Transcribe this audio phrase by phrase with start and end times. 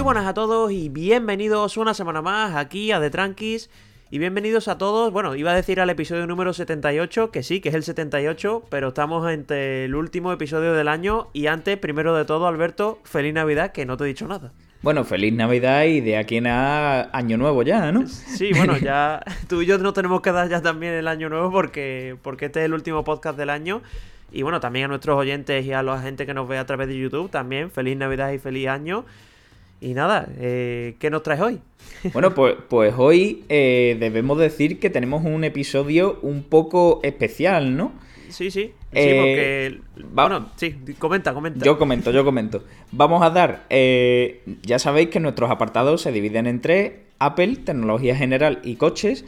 [0.00, 3.68] Muy buenas a todos y bienvenidos una semana más aquí a The Tranquis.
[4.10, 7.68] Y bienvenidos a todos, bueno, iba a decir al episodio número 78, que sí, que
[7.68, 12.24] es el 78, pero estamos entre el último episodio del año y antes, primero de
[12.24, 14.52] todo, Alberto, feliz Navidad, que no te he dicho nada.
[14.80, 18.06] Bueno, feliz Navidad y de aquí en a Año Nuevo ya, ¿no?
[18.06, 21.52] Sí, bueno, ya tú y yo no tenemos que dar ya también el Año Nuevo
[21.52, 23.82] porque, porque este es el último podcast del año.
[24.32, 26.88] Y bueno, también a nuestros oyentes y a la gente que nos ve a través
[26.88, 29.04] de YouTube, también feliz Navidad y feliz año.
[29.80, 31.60] Y nada, eh, ¿qué nos traes hoy?
[32.12, 37.92] Bueno, pues, pues hoy eh, debemos decir que tenemos un episodio un poco especial, ¿no?
[38.28, 38.72] Sí, sí.
[38.92, 39.80] Sí, porque.
[40.12, 41.64] Bueno, sí, comenta, comenta.
[41.64, 42.64] Yo comento, yo comento.
[42.92, 43.66] Vamos a dar.
[43.70, 49.24] Eh, ya sabéis que nuestros apartados se dividen entre Apple, tecnología general y coches.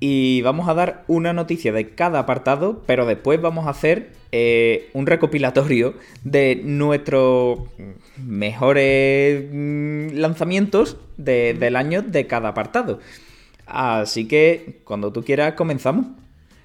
[0.00, 4.90] Y vamos a dar una noticia de cada apartado, pero después vamos a hacer eh,
[4.92, 7.60] un recopilatorio de nuestros
[8.16, 13.00] mejores mm, lanzamientos del año de cada apartado.
[13.66, 16.06] Así que cuando tú quieras comenzamos.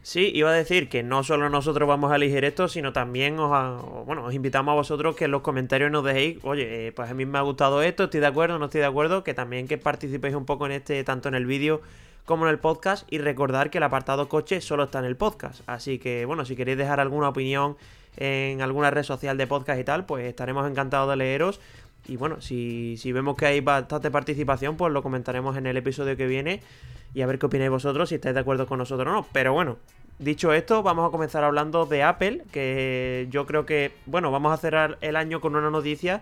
[0.04, 4.06] Sí, iba a decir que no solo nosotros vamos a elegir esto, sino también os,
[4.06, 7.14] bueno, os invitamos a vosotros que en los comentarios nos dejéis, oye, eh, pues a
[7.14, 9.78] mí me ha gustado esto, estoy de acuerdo, no estoy de acuerdo, que también que
[9.78, 11.82] participéis un poco en este, tanto en el vídeo
[12.26, 15.62] como en el podcast y recordar que el apartado coche solo está en el podcast.
[15.68, 17.78] Así que bueno, si queréis dejar alguna opinión
[18.18, 21.60] en alguna red social de podcast y tal, pues estaremos encantados de leeros.
[22.08, 26.18] Y bueno, si, si vemos que hay bastante participación, pues lo comentaremos en el episodio
[26.18, 26.62] que viene
[27.14, 29.26] y a ver qué opináis vosotros, si estáis de acuerdo con nosotros o no.
[29.32, 29.78] Pero bueno,
[30.20, 34.58] dicho esto, vamos a comenzar hablando de Apple, que yo creo que, bueno, vamos a
[34.58, 36.22] cerrar el año con una noticia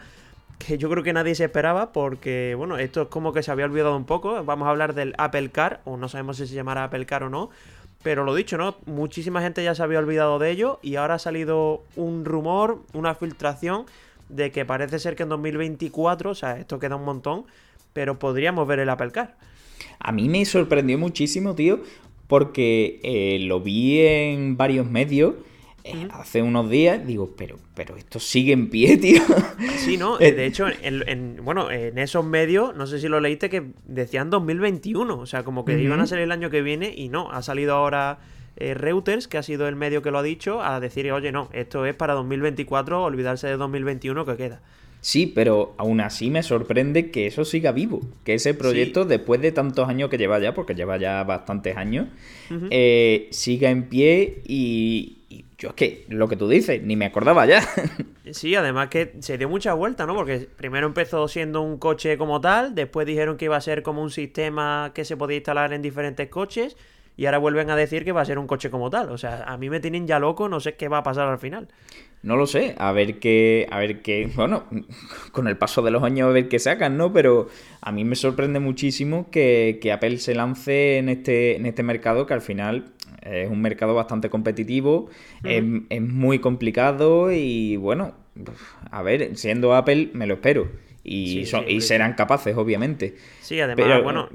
[0.64, 3.66] que yo creo que nadie se esperaba porque, bueno, esto es como que se había
[3.66, 4.44] olvidado un poco.
[4.44, 7.30] Vamos a hablar del Apple Car, o no sabemos si se llamará Apple Car o
[7.30, 7.50] no.
[8.04, 8.78] Pero lo dicho, ¿no?
[8.86, 13.14] Muchísima gente ya se había olvidado de ello y ahora ha salido un rumor, una
[13.14, 13.86] filtración
[14.30, 17.46] de que parece ser que en 2024, o sea, esto queda un montón,
[17.94, 19.36] pero podríamos ver el Apple Car.
[20.00, 21.82] A mí me sorprendió muchísimo, tío,
[22.28, 25.36] porque eh, lo vi en varios medios
[25.94, 29.22] eh, hace unos días, digo, pero, pero esto sigue en pie, tío.
[29.78, 30.20] Sí, ¿no?
[30.20, 34.30] Eh, de hecho, en, bueno, en esos medios, no sé si lo leíste, que decían
[34.30, 37.42] 2021, o sea, como que iban a salir el año que viene y no, ha
[37.42, 38.20] salido ahora
[38.58, 41.50] eh, Reuters, que ha sido el medio que lo ha dicho, a decir, oye, no,
[41.54, 44.62] esto es para 2024, olvidarse de 2021 que queda.
[45.00, 49.52] Sí, pero aún así me sorprende que eso siga vivo, que ese proyecto, después de
[49.52, 52.08] tantos años que lleva ya, porque lleva ya bastantes años,
[53.32, 55.21] siga en pie y,
[55.62, 57.62] yo es que lo que tú dices, ni me acordaba ya.
[58.32, 60.16] Sí, además que se dio mucha vuelta, ¿no?
[60.16, 64.02] Porque primero empezó siendo un coche como tal, después dijeron que iba a ser como
[64.02, 66.78] un sistema que se podía instalar en diferentes coches
[67.18, 69.10] y ahora vuelven a decir que va a ser un coche como tal.
[69.10, 71.40] O sea, a mí me tienen ya loco, no sé qué va a pasar al
[71.40, 71.68] final.
[72.24, 74.66] No lo sé, a ver qué, a ver qué, bueno,
[75.32, 77.12] con el paso de los años a ver qué sacan, ¿no?
[77.12, 77.50] Pero
[77.82, 82.28] a mí me sorprende muchísimo que, que Apple se lance en este, en este mercado
[82.28, 85.10] que al final es un mercado bastante competitivo,
[85.44, 88.14] es, muy complicado y bueno,
[88.90, 90.70] a ver, siendo Apple me lo espero.
[91.04, 93.16] Y, y serán capaces, obviamente.
[93.42, 94.30] Sí, además, bueno,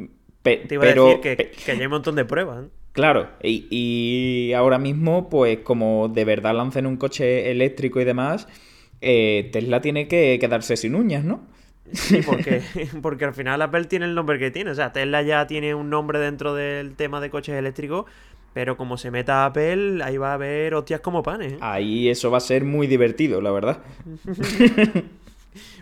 [0.54, 2.64] te iba a decir que, hay un montón de pruebas.
[2.64, 2.68] ¿eh?
[2.92, 8.48] Claro, y, ahora mismo, pues como de verdad lancen un coche eléctrico y demás,
[9.00, 11.46] eh, Tesla tiene que quedarse sin uñas, ¿no?
[11.92, 12.62] Sí, porque,
[13.02, 14.70] porque al final Apple tiene el nombre que tiene.
[14.70, 18.06] O sea, Tesla ya tiene un nombre dentro del tema de coches eléctricos,
[18.52, 21.52] pero como se meta Apple, ahí va a haber hostias como panes.
[21.52, 21.58] ¿eh?
[21.60, 23.82] Ahí eso va a ser muy divertido, la verdad.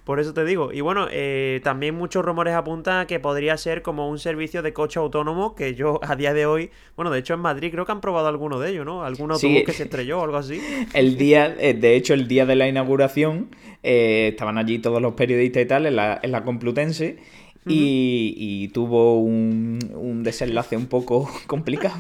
[0.04, 0.72] Por eso te digo.
[0.72, 4.74] Y bueno, eh, también muchos rumores apuntan a que podría ser como un servicio de
[4.74, 7.92] coche autónomo que yo a día de hoy, bueno, de hecho en Madrid creo que
[7.92, 9.02] han probado alguno de ellos, ¿no?
[9.02, 10.60] Algún autobús que se estrelló o algo así.
[10.94, 13.48] El día, eh, de hecho, el día de la inauguración,
[13.82, 17.18] estaban allí todos los periodistas y tal en la, en la Complutense
[17.66, 21.96] y, tuvo un, desenlace un poco complicado.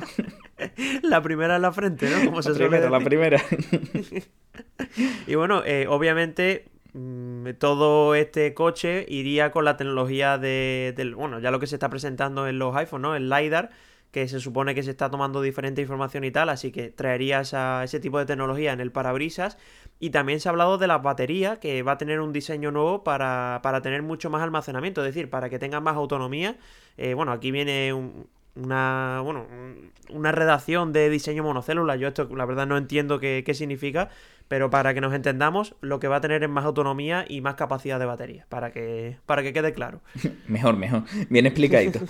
[1.02, 2.24] La primera en la frente, ¿no?
[2.24, 3.42] Como la se primera, La primera.
[5.26, 6.66] y bueno, eh, obviamente
[7.58, 11.90] todo este coche iría con la tecnología de, del, bueno, ya lo que se está
[11.90, 13.16] presentando en los iPhones, ¿no?
[13.16, 13.70] El LiDAR,
[14.12, 17.98] que se supone que se está tomando diferente información y tal, así que traería ese
[17.98, 19.58] tipo de tecnología en el parabrisas.
[19.98, 23.02] Y también se ha hablado de la batería, que va a tener un diseño nuevo
[23.02, 26.56] para, para tener mucho más almacenamiento, es decir, para que tenga más autonomía.
[26.96, 27.92] Eh, bueno, aquí viene
[28.56, 29.46] una, bueno,
[30.10, 31.96] una redacción de diseño monocélula.
[31.96, 34.10] Yo esto, la verdad, no entiendo qué, qué significa,
[34.48, 37.54] pero para que nos entendamos, lo que va a tener es más autonomía y más
[37.54, 40.00] capacidad de batería, para que, para que quede claro.
[40.48, 41.04] Mejor, mejor.
[41.30, 42.00] Bien explicadito.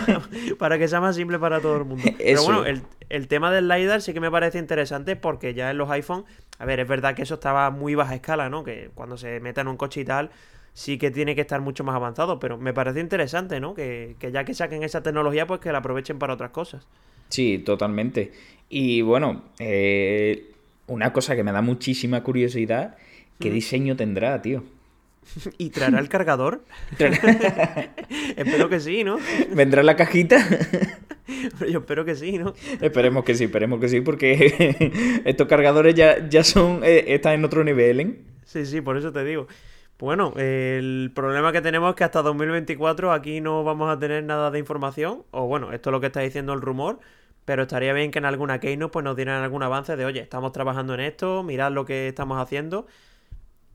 [0.58, 2.04] para que sea más simple para todo el mundo.
[2.18, 5.90] Pero bueno, el, tema del LiDAR sí que me parece interesante porque ya en los
[5.90, 6.24] iPhone,
[6.58, 8.64] a ver, es verdad que eso estaba muy baja escala, ¿no?
[8.64, 10.30] Que cuando se meta en un coche y tal,
[10.74, 12.38] sí que tiene que estar mucho más avanzado.
[12.38, 13.72] Pero me parece interesante, ¿no?
[13.72, 16.86] Que, que ya que saquen esa tecnología, pues que la aprovechen para otras cosas.
[17.30, 18.32] Sí, totalmente.
[18.68, 20.52] Y bueno, eh,
[20.86, 22.96] una cosa que me da muchísima curiosidad,
[23.40, 24.64] ¿qué diseño tendrá, tío?
[25.58, 26.64] ¿Y traerá el cargador?
[28.36, 29.18] espero que sí, ¿no?
[29.54, 30.46] ¿Vendrá la cajita?
[31.70, 32.54] Yo espero que sí, ¿no?
[32.80, 36.80] Esperemos que sí, esperemos que sí, porque estos cargadores ya, ya son.
[36.84, 38.16] Eh, están en otro nivel, ¿eh?
[38.44, 39.46] Sí, sí, por eso te digo.
[39.98, 44.50] Bueno, el problema que tenemos es que hasta 2024 aquí no vamos a tener nada
[44.50, 45.24] de información.
[45.30, 47.00] O bueno, esto es lo que está diciendo el rumor.
[47.44, 50.52] Pero estaría bien que en alguna keynote pues nos dieran algún avance de, oye, estamos
[50.52, 52.86] trabajando en esto, mirad lo que estamos haciendo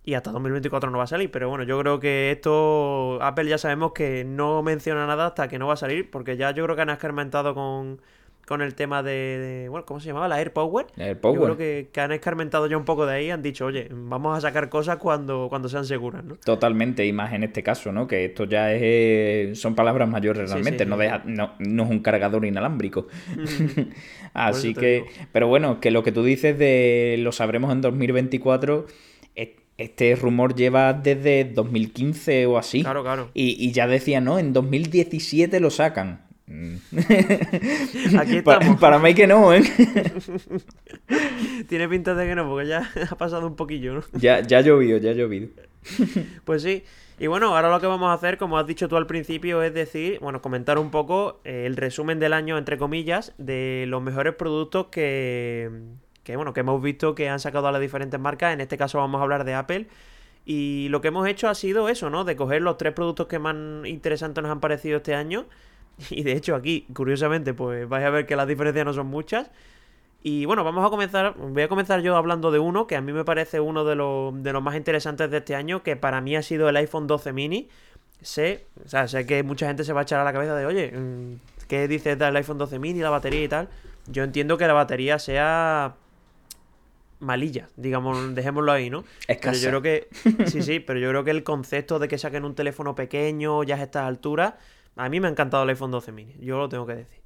[0.04, 1.31] y hasta 2024 no va a salir.
[1.31, 5.60] Pero bueno, yo creo que esto, Apple ya sabemos que no menciona nada hasta que
[5.60, 8.01] no va a salir, porque ya yo creo que han escarmentado con,
[8.47, 10.27] con el tema de, bueno, ¿cómo se llamaba?
[10.27, 10.88] La AirPower.
[10.95, 11.39] La AirPower.
[11.39, 14.38] Yo creo que, que, han escarmentado ya un poco de ahí, han dicho, oye, vamos
[14.38, 16.36] a sacar cosas cuando, cuando sean seguras, ¿no?
[16.36, 18.07] Totalmente, y más en este caso, ¿no?
[18.07, 21.83] Que esto ya es, eh, son palabras mayores realmente, sí, sí, no, deja, no, no,
[21.83, 23.07] es un cargador inalámbrico.
[24.33, 28.88] Así que, pero bueno, que lo que tú dices de lo sabremos en 2024
[29.80, 32.81] este rumor lleva desde 2015 o así.
[32.81, 33.31] Claro, claro.
[33.33, 36.29] Y, y ya decía, no, en 2017 lo sacan.
[38.19, 38.44] Aquí estamos.
[38.44, 39.63] Para, para, mí que no, ¿eh?
[41.67, 44.03] Tiene pinta de que no, porque ya ha pasado un poquillo, ¿no?
[44.13, 45.50] Ya, ya ha llovido, ya ha llovido.
[46.45, 46.83] pues sí.
[47.19, 49.73] Y bueno, ahora lo que vamos a hacer, como has dicho tú al principio, es
[49.73, 54.35] decir, bueno, comentar un poco eh, el resumen del año, entre comillas, de los mejores
[54.35, 55.69] productos que,
[56.23, 58.53] que bueno, que hemos visto que han sacado a las diferentes marcas.
[58.53, 59.88] En este caso vamos a hablar de Apple.
[60.45, 62.23] Y lo que hemos hecho ha sido eso, ¿no?
[62.23, 65.45] De coger los tres productos que más interesantes nos han parecido este año.
[66.10, 69.50] Y de hecho aquí, curiosamente, pues vais a ver que las diferencias no son muchas.
[70.22, 71.36] Y bueno, vamos a comenzar.
[71.38, 74.44] Voy a comenzar yo hablando de uno que a mí me parece uno de los,
[74.44, 77.34] de los más interesantes de este año, que para mí ha sido el iPhone 12
[77.34, 77.69] mini.
[78.22, 80.66] Sé, o sea, sé que mucha gente se va a echar a la cabeza de,
[80.66, 80.94] oye,
[81.69, 83.69] ¿qué dices del iPhone 12 mini, la batería y tal?
[84.07, 85.95] Yo entiendo que la batería sea
[87.19, 89.06] malilla, digamos, dejémoslo ahí, ¿no?
[89.28, 89.52] Escasa.
[89.52, 92.44] Pero yo creo que sí, sí, pero yo creo que el concepto de que saquen
[92.44, 94.56] un teléfono pequeño ya a estas alturas,
[95.00, 97.19] a mí me ha encantado el iPhone 12 mini, yo lo tengo que decir.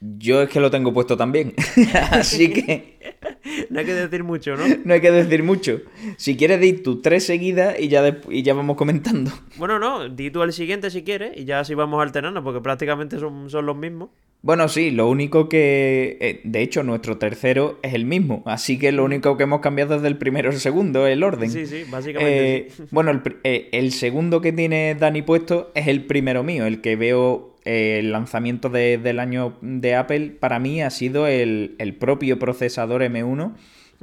[0.00, 1.54] Yo es que lo tengo puesto también,
[2.10, 3.18] así que
[3.70, 4.64] no hay que decir mucho, ¿no?
[4.84, 5.80] No hay que decir mucho.
[6.16, 9.30] Si quieres di tú tres seguidas y ya y ya vamos comentando.
[9.56, 13.18] Bueno, no, di tú el siguiente si quieres y ya así vamos alternando porque prácticamente
[13.18, 14.08] son, son los mismos.
[14.44, 16.18] Bueno, sí, lo único que.
[16.20, 18.42] eh, De hecho, nuestro tercero es el mismo.
[18.44, 21.48] Así que lo único que hemos cambiado es del primero al segundo, el orden.
[21.48, 22.56] Sí, sí, básicamente.
[22.56, 22.82] Eh, sí.
[22.90, 26.96] Bueno, el, eh, el segundo que tiene Dani puesto es el primero mío, el que
[26.96, 30.36] veo el lanzamiento de- del año de Apple.
[30.40, 33.52] Para mí ha sido el, el propio procesador M1.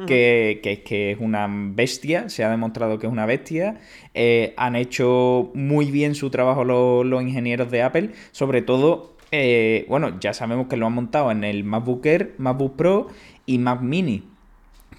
[0.08, 3.82] Que, que es que es una bestia, se ha demostrado que es una bestia.
[4.14, 9.86] Eh, han hecho muy bien su trabajo los, los ingenieros de Apple, sobre todo eh,
[9.90, 13.08] bueno, ya sabemos que lo han montado en el MacBook Air, MacBook Pro
[13.46, 14.24] y Mac Mini.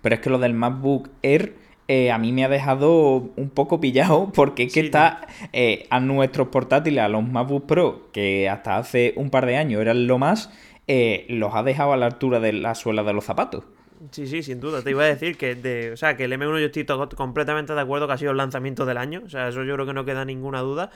[0.03, 1.55] Pero es que lo del MacBook Air
[1.93, 5.99] eh, a mí me ha dejado un poco pillado porque es que está eh, a
[5.99, 10.17] nuestros portátiles, a los MacBook Pro, que hasta hace un par de años eran lo
[10.19, 10.51] más,
[10.87, 13.65] eh, los ha dejado a la altura de la suela de los zapatos.
[14.13, 14.83] Sí, sí, sin duda.
[14.83, 17.75] Te iba a decir que, de, o sea, que el M1 yo estoy to- completamente
[17.75, 19.23] de acuerdo que ha sido el lanzamiento del año.
[19.27, 20.91] O sea, eso yo creo que no queda ninguna duda.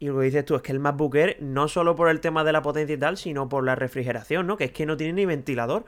[0.00, 2.42] Y lo que dices tú es que el MacBook Air, no solo por el tema
[2.42, 4.56] de la potencia y tal, sino por la refrigeración, ¿no?
[4.56, 5.84] Que es que no tiene ni ventilador.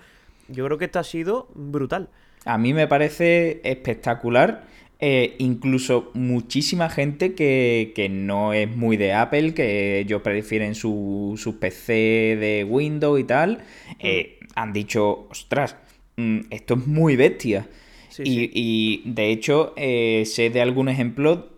[0.48, 2.10] Yo creo que esto ha sido brutal.
[2.44, 4.64] A mí me parece espectacular.
[5.04, 11.34] eh, incluso muchísima gente que, que no es muy de Apple, que ellos prefieren su,
[11.36, 11.92] su PC
[12.38, 13.64] de Windows y tal,
[13.98, 15.76] eh, han dicho, ostras,
[16.16, 17.68] mm, esto es muy bestia.
[18.08, 18.50] Sí, y, sí.
[18.54, 21.48] y, de hecho, eh, sé de algún ejemplo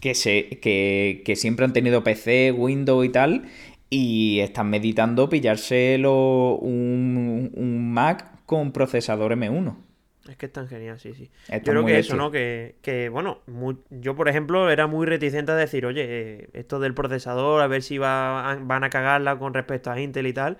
[0.00, 3.44] que, se, que, que siempre han tenido PC, Windows y tal,
[3.90, 9.76] y están meditando pillárselo un, un Mac con procesador M1.
[10.28, 11.30] Es que es tan genial, sí, sí.
[11.48, 12.30] Está yo creo que eso, ¿no?
[12.30, 13.40] Que, que bueno,
[13.88, 17.82] yo por ejemplo era muy reticente a decir, oye, eh, esto del procesador, a ver
[17.82, 20.58] si va, van a cagarla con respecto a Intel y tal.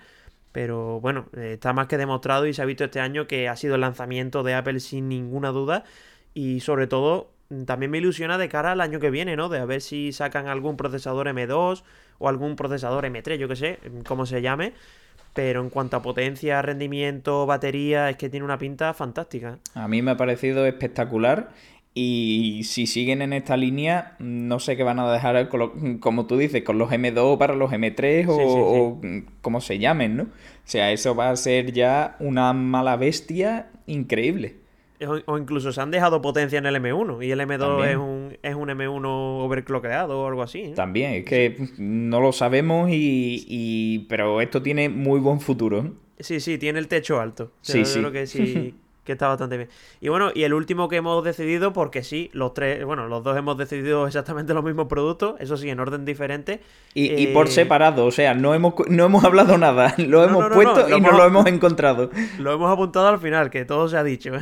[0.51, 3.55] Pero bueno, eh, está más que demostrado y se ha visto este año que ha
[3.55, 5.83] sido el lanzamiento de Apple sin ninguna duda.
[6.33, 9.49] Y sobre todo, mm, también me ilusiona de cara al año que viene, ¿no?
[9.49, 11.83] De a ver si sacan algún procesador M2
[12.17, 14.73] o algún procesador M3, yo que sé, mm, cómo se llame.
[15.33, 19.59] Pero en cuanto a potencia, rendimiento, batería, es que tiene una pinta fantástica.
[19.73, 21.49] A mí me ha parecido espectacular
[21.93, 26.27] y si siguen en esta línea, no sé qué van a dejar, con lo- como
[26.27, 29.23] tú dices, con los M2 para los M3 o, Sí, sí, sí.
[29.31, 30.23] o como se llamen, ¿no?
[30.23, 30.27] O
[30.65, 34.55] sea, eso va a ser ya una mala bestia increíble.
[35.25, 38.55] O, incluso se han dejado potencia en el M1 y el M2 es un, es
[38.55, 40.59] un M1 overclockeado o algo así.
[40.59, 40.73] ¿eh?
[40.75, 45.93] También, es que no lo sabemos y, Pero esto tiene muy buen futuro.
[46.19, 47.53] Sí, sí, tiene el techo alto.
[47.61, 47.99] sí, sí.
[47.99, 48.75] Creo que sí.
[49.09, 49.69] que está bastante bien.
[50.01, 53.35] Y bueno, y el último que hemos decidido, porque sí, los tres, bueno, los dos
[53.35, 56.61] hemos decidido exactamente los mismos productos, eso sí, en orden diferente.
[56.93, 60.95] Y, por eh, separado, o sea, no hemos, no hemos hablado nada, lo hemos puesto
[60.95, 62.11] y no lo hemos encontrado.
[62.39, 64.35] Lo hemos apuntado al final, que todo se ha dicho.
[64.35, 64.41] ¿eh?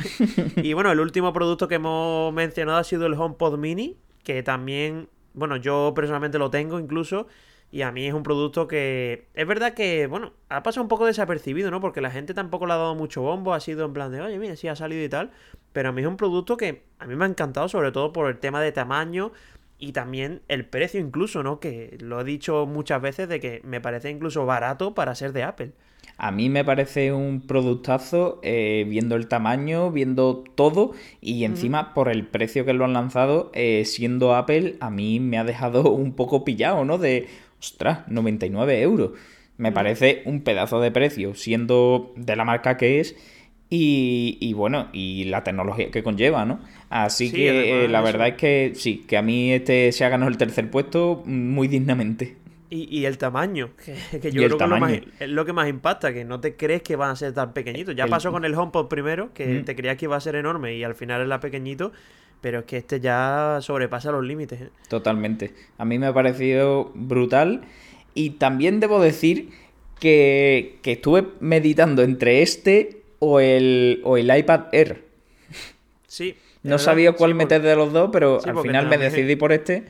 [0.56, 5.08] y bueno, el último producto que hemos mencionado ha sido el HomePod Mini, que también,
[5.32, 7.26] bueno, yo personalmente lo tengo incluso.
[7.70, 9.26] Y a mí es un producto que.
[9.34, 11.80] Es verdad que, bueno, ha pasado un poco desapercibido, ¿no?
[11.80, 14.38] Porque la gente tampoco le ha dado mucho bombo, ha sido en plan de, oye,
[14.38, 15.30] mira, sí ha salido y tal.
[15.72, 18.28] Pero a mí es un producto que a mí me ha encantado, sobre todo por
[18.28, 19.32] el tema de tamaño
[19.78, 21.60] y también el precio, incluso, ¿no?
[21.60, 25.42] Que lo he dicho muchas veces de que me parece incluso barato para ser de
[25.44, 25.72] Apple.
[26.16, 32.08] A mí me parece un productazo, eh, viendo el tamaño, viendo todo, y encima por
[32.08, 36.14] el precio que lo han lanzado, eh, siendo Apple, a mí me ha dejado un
[36.14, 36.98] poco pillado, ¿no?
[36.98, 37.28] De
[37.60, 39.10] ostras, 99 euros.
[39.56, 39.74] Me mm.
[39.74, 43.16] parece un pedazo de precio, siendo de la marca que es.
[43.70, 46.58] Y, bueno, y la tecnología que conlleva, ¿no?
[46.88, 50.30] Así que eh, la verdad es que sí, que a mí este se ha ganado
[50.30, 52.36] el tercer puesto muy dignamente.
[52.70, 53.70] Y, el tamaño,
[54.10, 57.10] que, yo creo que es lo, que más impacta, que no te crees que van
[57.10, 57.96] a ser tan pequeñitos.
[57.96, 60.84] Ya pasó con el HomePod primero, que te creías que iba a ser enorme y
[60.84, 61.92] al final era pequeñito.
[62.40, 64.60] Pero es que este ya sobrepasa los límites.
[64.60, 64.70] ¿eh?
[64.88, 65.52] Totalmente.
[65.76, 67.62] A mí me ha parecido brutal.
[68.14, 69.50] Y también debo decir
[70.00, 75.04] que, estuve meditando entre este o el, o el iPad Air.
[76.06, 76.36] Sí.
[76.62, 79.84] No sabía cuál meter de los dos, pero al final me decidí por este.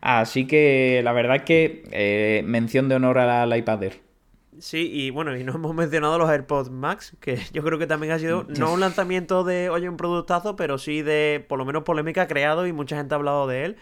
[0.00, 4.09] Así que la verdad es que eh, mención de honor al iPad Air.
[4.58, 8.12] Sí, y bueno, y no hemos mencionado los AirPods Max, que yo creo que también
[8.12, 11.84] ha sido no un lanzamiento de, oye, un productazo, pero sí de, por lo menos,
[11.84, 13.76] polémica creado y mucha gente ha hablado de él.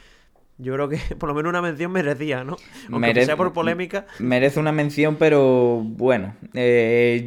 [0.60, 2.56] Yo creo que por lo menos una mención merecía, ¿no?
[2.90, 4.06] Aunque sea por polémica.
[4.18, 7.26] Merece una mención, pero bueno, eh,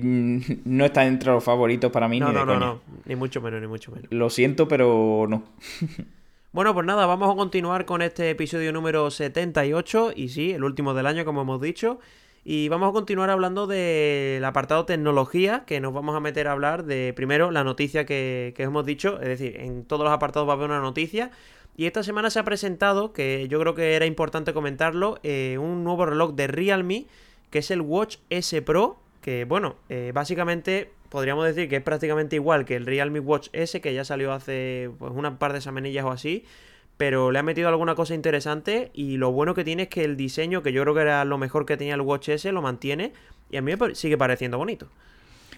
[0.65, 3.61] no está entre los favoritos para mí no, ni no, no, no, ni mucho menos,
[3.61, 4.11] ni mucho menos.
[4.11, 5.43] Lo siento, pero no.
[6.51, 10.93] Bueno, pues nada, vamos a continuar con este episodio número 78 y sí, el último
[10.93, 11.99] del año, como hemos dicho.
[12.43, 16.85] Y vamos a continuar hablando del apartado tecnología, que nos vamos a meter a hablar
[16.85, 20.55] de, primero, la noticia que, hemos dicho, es decir, en todos los apartados va a
[20.55, 21.29] haber una noticia.
[21.77, 25.83] Y esta semana se ha presentado, que yo creo que era importante comentarlo, eh, un
[25.83, 27.05] nuevo reloj de Realme,
[27.51, 32.37] que es el Watch S Pro, que bueno, eh, básicamente podríamos decir que es prácticamente
[32.37, 36.05] igual que el Realme Watch S, que ya salió hace pues, una par de semanillas
[36.05, 36.43] o así
[37.01, 40.15] pero le ha metido alguna cosa interesante y lo bueno que tiene es que el
[40.15, 43.11] diseño, que yo creo que era lo mejor que tenía el Watch S, lo mantiene
[43.49, 44.85] y a mí me sigue pareciendo bonito.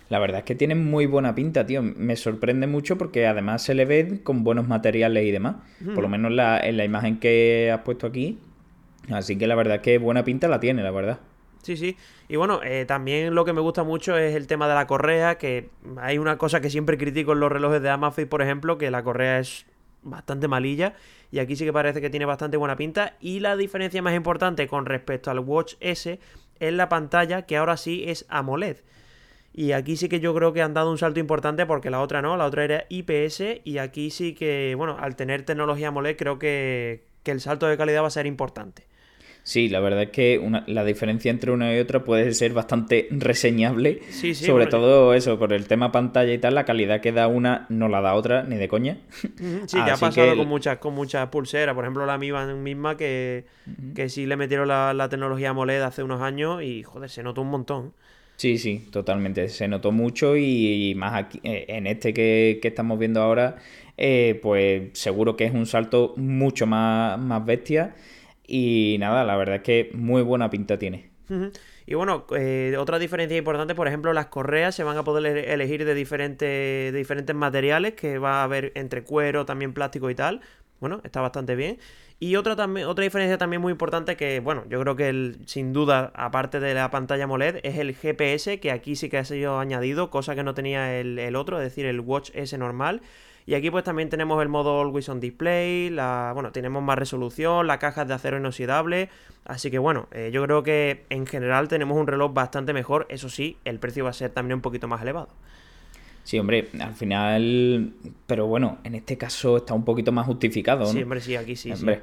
[0.07, 1.81] La verdad es que tiene muy buena pinta, tío.
[1.81, 5.57] Me sorprende mucho porque además se le ve con buenos materiales y demás.
[5.93, 8.39] Por lo menos en la imagen que has puesto aquí.
[9.11, 11.19] Así que la verdad es que buena pinta la tiene, la verdad.
[11.61, 11.97] Sí, sí.
[12.29, 15.37] Y bueno, eh, también lo que me gusta mucho es el tema de la correa,
[15.37, 18.89] que hay una cosa que siempre critico en los relojes de Amazfit, por ejemplo, que
[18.91, 19.65] la correa es
[20.03, 20.95] bastante malilla
[21.31, 24.67] y aquí sí que parece que tiene bastante buena pinta y la diferencia más importante
[24.67, 26.19] con respecto al Watch S
[26.59, 28.77] es la pantalla que ahora sí es AMOLED.
[29.55, 32.21] Y aquí sí que yo creo que han dado un salto importante porque la otra
[32.21, 36.39] no, la otra era IPS y aquí sí que, bueno, al tener tecnología AMOLED creo
[36.39, 38.87] que, que el salto de calidad va a ser importante.
[39.43, 43.99] Sí, la verdad es que la diferencia entre una y otra puede ser bastante reseñable.
[44.09, 47.27] Sí, sí, sobre todo eso, por el tema pantalla y tal, la calidad que da
[47.27, 48.99] una no la da otra, ni de coña.
[49.67, 51.75] Sí, ya ha pasado con muchas con muchas pulseras.
[51.75, 53.43] Por ejemplo, la Mi Band misma que,
[53.93, 57.49] que sí le metieron la, tecnología AMOLED hace unos años y, joder, se notó un
[57.49, 57.93] montón.
[58.37, 59.49] Sí, sí, totalmente.
[59.49, 63.57] Se notó mucho y, más aquí, eh, en este que, estamos viendo ahora,
[63.97, 67.93] eh, pues seguro que es un salto mucho más, más bestia.
[68.45, 71.11] Y nada, la verdad es que muy buena pinta tiene.
[71.85, 75.83] Y bueno, eh, otra diferencia importante, por ejemplo, las correas se van a poder elegir
[75.83, 80.41] de diferentes, diferentes materiales, que va a haber entre cuero, también plástico y tal.
[80.79, 81.79] Bueno, está bastante bien.
[82.19, 85.73] Y otra, también, otra diferencia también muy importante que, bueno, yo creo que el, sin
[85.73, 89.59] duda, aparte de la pantalla AMOLED, es el GPS, que aquí sí que ha sido
[89.59, 93.01] añadido, cosa que no tenía el, el otro, es decir, el Watch S normal.
[93.45, 97.67] Y aquí pues también tenemos el modo Always on Display, la, bueno, tenemos más resolución,
[97.67, 99.09] la caja es de acero inoxidable,
[99.45, 103.27] así que bueno, eh, yo creo que en general tenemos un reloj bastante mejor, eso
[103.27, 105.29] sí, el precio va a ser también un poquito más elevado.
[106.23, 107.91] Sí, hombre, al final,
[108.27, 110.91] pero bueno, en este caso está un poquito más justificado, ¿no?
[110.91, 111.69] Sí, hombre, sí, aquí sí.
[111.73, 112.01] Hombre,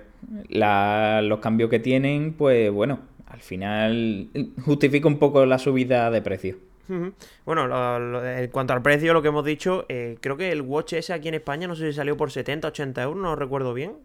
[0.51, 4.29] los cambios que tienen, pues bueno, al final
[4.63, 6.70] justifica un poco la subida de precio.
[7.45, 11.13] Bueno, en cuanto al precio, lo que hemos dicho, eh, creo que el Watch S
[11.13, 13.97] aquí en España, no sé si salió por 70, 80 euros, no recuerdo bien.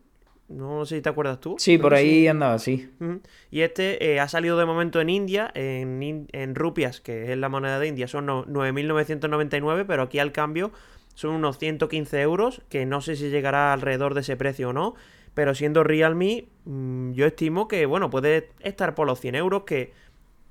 [0.48, 1.56] No sé si te acuerdas tú.
[1.58, 2.88] Sí, por ahí andaba, sí.
[3.50, 7.50] Y este eh, ha salido de momento en India, en, en, rupias, que es la
[7.50, 10.72] moneda de India, son 9.999, pero aquí al cambio
[11.16, 14.94] son unos 115 euros, que no sé si llegará alrededor de ese precio o no.
[15.34, 19.94] Pero siendo Realme, mm, yo estimo que, bueno, puede estar por los 100 euros, que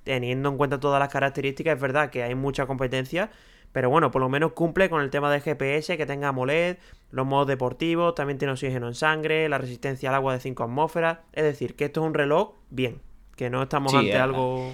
[0.04, 3.30] teniendo en cuenta todas las características, es verdad que hay mucha competencia,
[3.73, 6.76] pero bueno, por lo menos cumple con el tema de GPS, que tenga AMOLED,
[7.11, 11.18] los modos deportivos, también tiene oxígeno en sangre, la resistencia al agua de 5 atmósferas.
[11.32, 13.00] Es decir, que esto es un reloj bien,
[13.34, 14.73] que no estamos ante eh, algo...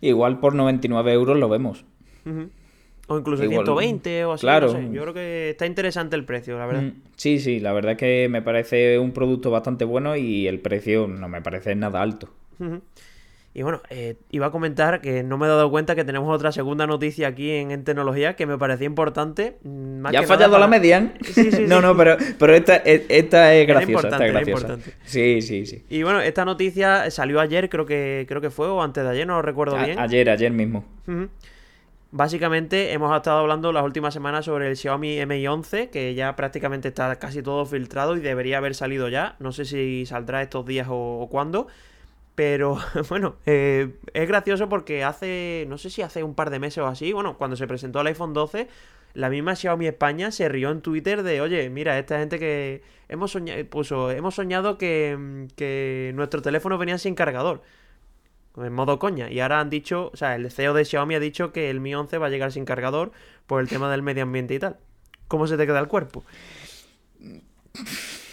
[0.00, 1.84] Igual por 99 euros lo vemos.
[3.06, 4.40] O incluso 120 o así.
[4.42, 4.80] Claro.
[4.92, 6.82] Yo creo que está interesante el precio, la verdad.
[6.82, 10.60] Mm, sí, sí, la verdad es que me parece un producto bastante bueno y el
[10.60, 12.28] precio no me parece nada alto.
[13.58, 16.52] Y bueno, eh, iba a comentar que no me he dado cuenta que tenemos otra
[16.52, 19.56] segunda noticia aquí en, tecnología que me parecía importante.
[19.64, 21.14] Mm, ya ha fallado la media.
[21.22, 24.10] Sí, sí, no, no, pero, pero esta, esta es graciosa.
[24.10, 24.78] Esta es graciosa.
[25.02, 25.84] Sí, sí, sí.
[25.90, 29.26] Y bueno, esta noticia salió ayer, creo que, creo que fue, o antes de ayer,
[29.26, 29.98] no lo recuerdo bien.
[29.98, 30.84] Ayer, ayer mismo.
[32.12, 36.86] Básicamente hemos estado hablando las últimas semanas sobre el Xiaomi Mi 11, que ya prácticamente
[36.86, 39.34] está casi todo filtrado y debería haber salido ya.
[39.40, 41.66] No sé si saldrá estos días o, o cuándo.
[42.38, 42.78] Pero
[43.08, 46.86] bueno, eh, es gracioso porque hace, no sé si hace un par de meses o
[46.86, 48.68] así, bueno, cuando se presentó el iPhone 12,
[49.14, 53.32] la misma Xiaomi España se rió en Twitter de, oye, mira, esta gente que hemos
[53.32, 57.62] soñado, puso, hemos soñado que, que nuestro teléfono venía sin cargador.
[58.56, 59.28] En modo coña.
[59.32, 61.92] Y ahora han dicho, o sea, el CEO de Xiaomi ha dicho que el Mi
[61.96, 63.10] 11 va a llegar sin cargador
[63.48, 64.76] por el tema del medio ambiente y tal.
[65.26, 66.22] ¿Cómo se te queda el cuerpo?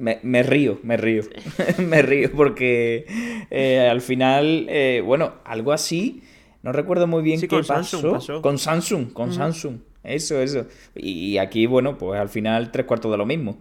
[0.00, 1.22] Me, río, me río.
[1.78, 3.06] me río porque
[3.50, 6.22] eh, al final, eh, bueno, algo así,
[6.62, 8.18] no recuerdo muy bien qué pasó.
[8.42, 9.78] Con Samsung, con Samsung.
[10.02, 10.66] Eso, eso.
[10.94, 13.58] Y aquí, bueno, pues al final tres cuartos de lo mismo.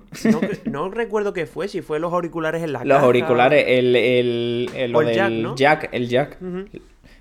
[0.65, 5.56] No, recuerdo qué fue, si fue los auriculares en la Los auriculares, el, el, el,
[5.56, 6.38] jack, el jack.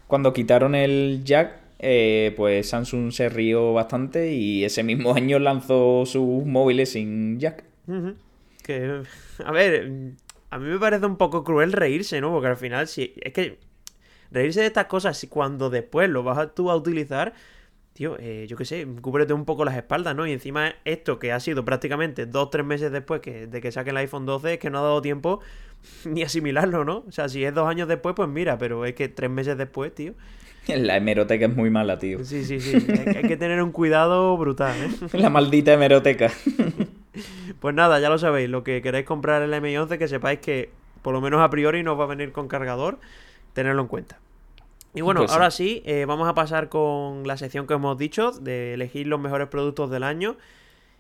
[0.07, 6.07] Cuando quitaron el jack, eh, pues Samsung se rió bastante y ese mismo año lanzó
[6.07, 7.65] sus móviles sin jack.
[8.69, 9.01] Que,
[9.47, 9.91] a ver,
[10.51, 12.31] a mí me parece un poco cruel reírse, ¿no?
[12.31, 13.59] Porque al final, si es que
[14.31, 17.33] reírse de estas cosas cuando después lo vas a, tú a utilizar,
[17.95, 20.27] tío, eh, yo qué sé, cúbrete un poco las espaldas, ¿no?
[20.27, 23.93] Y encima esto que ha sido prácticamente dos, tres meses después que, de que saquen
[23.93, 25.41] el iPhone 12, es que no ha dado tiempo
[26.05, 27.05] ni asimilarlo, ¿no?
[27.09, 29.95] O sea, si es dos años después, pues mira, pero es que tres meses después,
[29.95, 30.13] tío.
[30.67, 32.23] La hemeroteca es muy mala, tío.
[32.23, 32.87] Sí, sí, sí.
[33.17, 35.09] hay que tener un cuidado brutal, ¿eh?
[35.15, 36.31] La maldita hemeroteca.
[37.61, 38.49] Pues nada, ya lo sabéis.
[38.49, 40.71] Lo que queréis comprar el M11, que sepáis que
[41.03, 42.99] por lo menos a priori no va a venir con cargador.
[43.53, 44.19] Tenerlo en cuenta.
[44.95, 48.33] Y bueno, pues ahora sí, eh, vamos a pasar con la sección que hemos dicho
[48.33, 50.37] de elegir los mejores productos del año.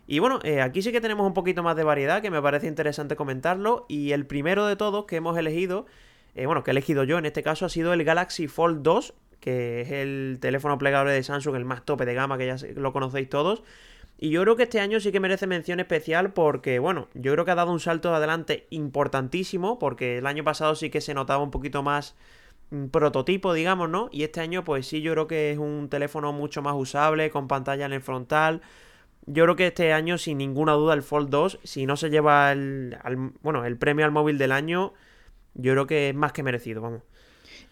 [0.07, 2.67] Y bueno, eh, aquí sí que tenemos un poquito más de variedad, que me parece
[2.67, 3.87] interesante comentarlo.
[3.89, 5.87] Y el primero de todos que hemos elegido,
[6.35, 9.15] eh, bueno, que he elegido yo en este caso, ha sido el Galaxy Fold 2,
[9.41, 12.93] que es el teléfono plegable de Samsung, el más tope de gama, que ya lo
[12.93, 13.63] conocéis todos.
[14.21, 17.45] Y yo creo que este año sí que merece mención especial porque, bueno, yo creo
[17.45, 21.43] que ha dado un salto adelante importantísimo porque el año pasado sí que se notaba
[21.43, 22.17] un poquito más
[22.71, 24.09] mm, prototipo, digamos, ¿no?
[24.11, 27.47] Y este año pues sí, yo creo que es un teléfono mucho más usable, con
[27.47, 28.61] pantalla en el frontal.
[29.27, 32.53] Yo creo que este año, sin ninguna duda, el Fold 2, si no se lleva
[32.53, 32.99] el,
[33.43, 34.95] bueno, el premio al móvil del año,
[35.55, 37.03] yo creo que es más que merecido, vamos.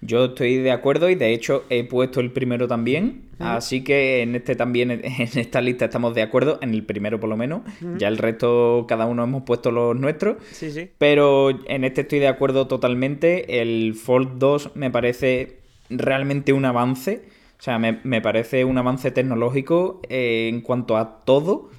[0.01, 3.23] Yo estoy de acuerdo y de hecho he puesto el primero también.
[3.39, 7.29] Así que en este también, en esta lista estamos de acuerdo, en el primero por
[7.29, 7.63] lo menos.
[7.99, 10.37] Ya el resto, cada uno hemos puesto los nuestros.
[10.53, 10.91] Sí, sí.
[10.99, 13.61] Pero en este estoy de acuerdo totalmente.
[13.61, 17.23] El Fold 2 me parece realmente un avance.
[17.59, 21.71] O sea, me, parece un avance tecnológico eh, en cuanto a todo.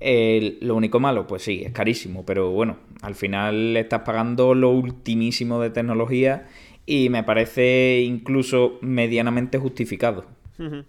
[0.00, 5.60] lo único malo, pues sí, es carísimo, pero bueno, al final estás pagando lo ultimísimo
[5.60, 6.46] de tecnología
[6.88, 10.24] y me parece incluso medianamente justificado.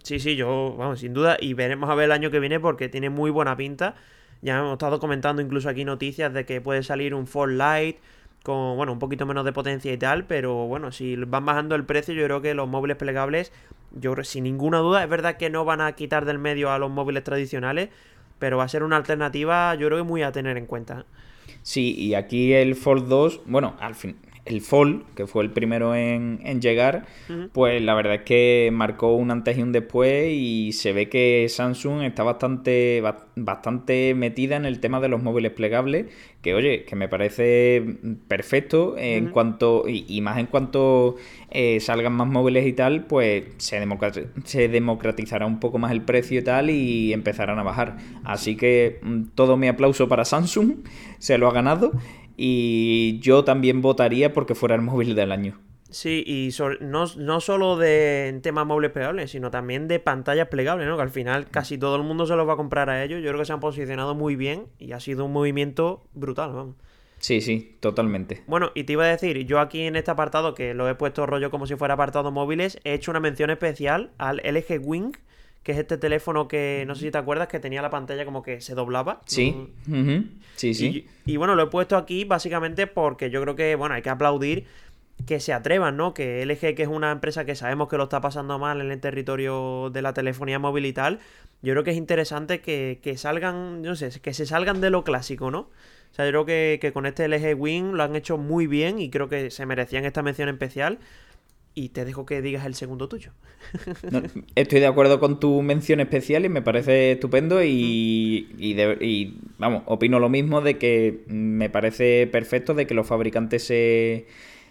[0.02, 2.88] Sí, sí, yo, vamos, sin duda, y veremos a ver el año que viene porque
[2.88, 3.94] tiene muy buena pinta.
[4.40, 7.98] Ya hemos estado comentando incluso aquí noticias de que puede salir un Fall Light
[8.42, 11.84] con, bueno, un poquito menos de potencia y tal, pero bueno, si van bajando el
[11.84, 13.52] precio, yo creo que los móviles plegables,
[13.92, 16.90] yo sin ninguna duda, es verdad que no van a quitar del medio a los
[16.90, 17.90] móviles tradicionales,
[18.38, 21.04] pero va a ser una alternativa, yo creo que muy a tener en cuenta.
[21.62, 24.16] Sí, y aquí el Fold 2, bueno, al fin,
[24.50, 27.06] el Fold, que fue el primero en, llegar,
[27.52, 31.46] pues la verdad es que marcó un antes y un después y se ve que
[31.48, 33.02] Samsung está bastante,
[33.36, 36.06] bastante metida en el tema de los móviles plegables,
[36.42, 37.82] que oye, que me parece
[38.28, 41.16] perfecto en cuanto, y, más en cuanto
[41.50, 43.86] eh, salgan más móviles y tal, pues se,
[44.44, 47.98] se democratizará un poco más el precio y tal y empezarán a bajar.
[48.24, 50.78] Así que mm, todo mi aplauso para Samsung,
[51.18, 51.92] se lo ha ganado.
[52.42, 55.60] Y yo también votaría porque fuera el móvil del año.
[55.90, 56.48] Sí, y
[56.80, 60.96] no, no, solo de temas móviles plegables, sino también de pantallas plegables, ¿no?
[60.96, 63.20] Que al final casi todo el mundo se los va a comprar a ellos.
[63.22, 66.76] Yo creo que se han posicionado muy bien y ha sido un movimiento brutal, vamos.
[67.18, 68.42] Sí, sí, totalmente.
[68.46, 71.26] Bueno, y te iba a decir, yo aquí en este apartado, que lo he puesto
[71.26, 75.12] rollo como si fuera apartado móviles, he hecho una mención especial al LG Wing,
[75.62, 78.42] que es este teléfono que no sé si te acuerdas que tenía la pantalla como
[78.42, 79.20] que se doblaba.
[79.26, 79.54] Sí,
[80.56, 81.06] sí, sí.
[81.26, 84.66] Y, bueno, lo he puesto aquí básicamente porque yo creo que, bueno, hay que aplaudir
[85.26, 86.14] que se atrevan, ¿no?
[86.14, 89.00] Que LG, que es una empresa que sabemos que lo está pasando mal en el
[89.00, 91.18] territorio de la telefonía móvil y tal,
[91.60, 95.50] yo creo que es interesante que, salgan, no sé, que se salgan de lo clásico,
[95.50, 95.60] ¿no?
[95.60, 98.98] O sea, yo creo que, que con este LG Wing lo han hecho muy bien
[98.98, 100.98] y creo que se merecían esta mención especial
[101.74, 103.32] y te dejo que digas el segundo tuyo.
[104.54, 110.18] estoy de acuerdo con tu mención especial y me parece estupendo y, y, vamos, opino
[110.18, 114.26] lo mismo de que me parece perfecto de que los fabricantes se,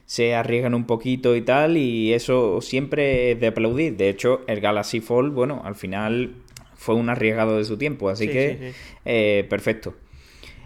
[0.06, 3.96] se arriesgan un poquito y tal y eso siempre es de aplaudir.
[3.96, 6.34] De hecho, el Galaxy Fold, bueno, al final
[6.76, 8.74] fue un arriesgado de su tiempo, así que
[9.06, 9.96] eh, perfecto.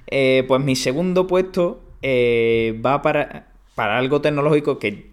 [0.08, 5.12] Eh, pues mi segundo puesto eh, va para, para algo tecnológico que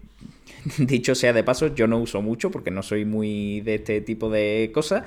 [0.77, 4.29] Dicho sea de paso, yo no uso mucho porque no soy muy de este tipo
[4.29, 5.03] de cosas,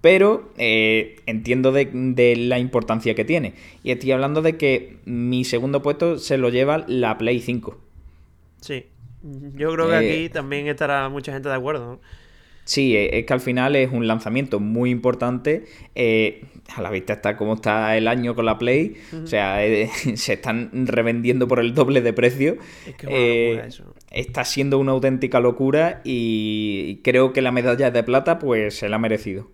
[0.00, 3.54] pero eh, entiendo de, la importancia que tiene.
[3.82, 7.78] Y estoy hablando de que mi segundo puesto se lo lleva la Play 5.
[8.60, 8.86] Sí,
[9.56, 12.00] yo creo que aquí eh, también estará mucha gente de acuerdo.
[12.64, 15.64] Sí, e, es que al final es un lanzamiento muy importante.
[15.94, 18.96] Eh, a la vista está cómo está el año con la Play.
[19.22, 22.56] O sea, eh, se están revendiendo por el doble de precio.
[22.86, 23.94] Es que eh, eso.
[24.12, 28.96] Está siendo una auténtica locura y creo que la medalla de plata pues se la
[28.96, 29.50] ha merecido.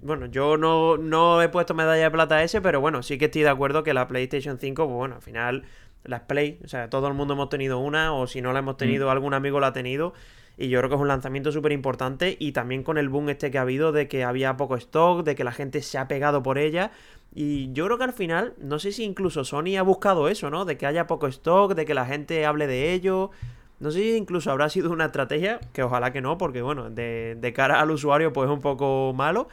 [0.00, 3.26] Bueno, yo no, no he puesto medalla de plata a ese, pero bueno, sí que
[3.26, 5.64] estoy de acuerdo que la PlayStation 5, pues bueno, al final
[6.04, 8.76] las Play, o sea, todo el mundo hemos tenido una, o si no la hemos
[8.76, 10.12] tenido, algún amigo la ha tenido.
[10.58, 13.50] Y yo creo que es un lanzamiento súper importante y también con el boom este
[13.50, 16.42] que ha habido de que había poco stock, de que la gente se ha pegado
[16.42, 16.90] por ella.
[17.34, 20.64] Y yo creo que al final, no sé si incluso Sony ha buscado eso, ¿no?
[20.64, 23.30] De que haya poco stock, de que la gente hable de ello.
[23.82, 27.36] No sé si incluso habrá sido una estrategia, que ojalá que no, porque bueno, de,
[27.38, 29.48] de cara al usuario pues es un poco malo.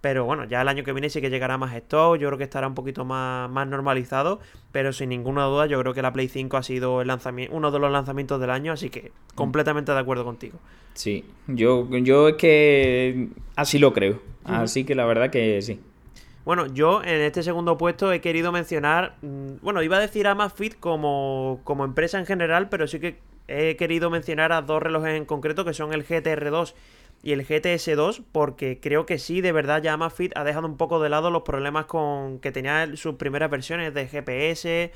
[0.00, 2.44] Pero bueno, ya el año que viene sí que llegará más stock, yo creo que
[2.44, 6.28] estará un poquito más, más normalizado, pero sin ninguna duda yo creo que la Play
[6.28, 9.98] 5 ha sido el lanzamiento, uno de los lanzamientos del año, así que completamente de
[9.98, 10.58] acuerdo contigo.
[10.94, 15.80] Sí, yo, yo es que así lo creo, así que la verdad que sí.
[16.44, 20.30] Bueno, yo en este segundo puesto he querido mencionar, mm, bueno, iba a decir a
[20.30, 25.16] Amazfit como, como empresa en general, pero sí que he querido mencionar a dos relojes
[25.16, 26.74] en concreto que son el GTR2
[27.22, 31.00] y el GTS2 porque creo que sí, de verdad ya Amazfit ha dejado un poco
[31.00, 34.92] de lado los problemas con que tenía sus primeras versiones de GPS,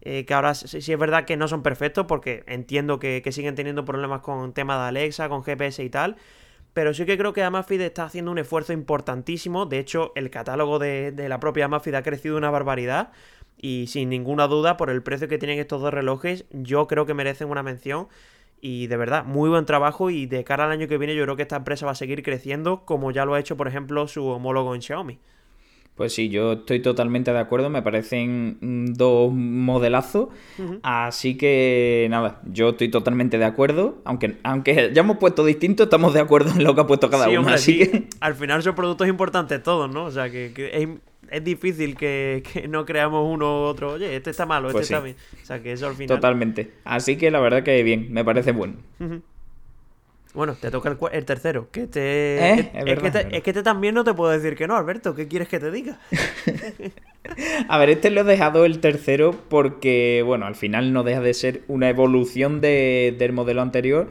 [0.00, 3.84] eh, que ahora sí, es verdad que no son perfectos porque entiendo que, siguen teniendo
[3.84, 6.16] problemas con temas de Alexa, con GPS y tal,
[6.72, 10.78] pero sí que creo que Amazfit está haciendo un esfuerzo importantísimo, de hecho el catálogo
[10.78, 13.10] de, de la propia Amazfit ha crecido una barbaridad.
[13.60, 17.14] Y sin ninguna duda, por el precio que tienen estos dos relojes, yo creo que
[17.14, 18.08] merecen una mención.
[18.60, 21.36] Y de verdad, muy buen trabajo y de cara al año que viene yo creo
[21.36, 24.26] que esta empresa va a seguir creciendo como ya lo ha hecho, por ejemplo, su
[24.26, 25.20] homólogo en Xiaomi.
[25.98, 30.28] Pues sí, yo estoy totalmente de acuerdo, me parecen dos modelazos,
[30.84, 36.14] así que nada, yo estoy totalmente de acuerdo, aunque, aunque ya hemos puesto distinto, estamos
[36.14, 38.08] de acuerdo en lo que ha puesto cada uno, así que...
[38.20, 40.04] Al final son productos importantes todos, ¿no?
[40.04, 40.88] O sea, que, es,
[41.32, 45.00] es difícil que, no creamos uno u otro, oye, este está malo, este pues está
[45.00, 45.16] bien.
[45.42, 46.16] O sea, que eso al final.
[46.16, 46.74] Totalmente.
[46.84, 48.74] Así que la verdad que bien, me parece bueno.
[50.34, 51.68] Bueno, te toca el, tercero.
[51.70, 52.70] Que te, ¿Eh?
[52.74, 55.14] es, que te, es, que también no te puedo decir que no, Alberto.
[55.14, 55.98] ¿Qué quieres que te diga?
[57.68, 61.34] A ver, este lo he dejado el tercero porque, bueno, al final no deja de
[61.34, 64.08] ser una evolución del modelo anterior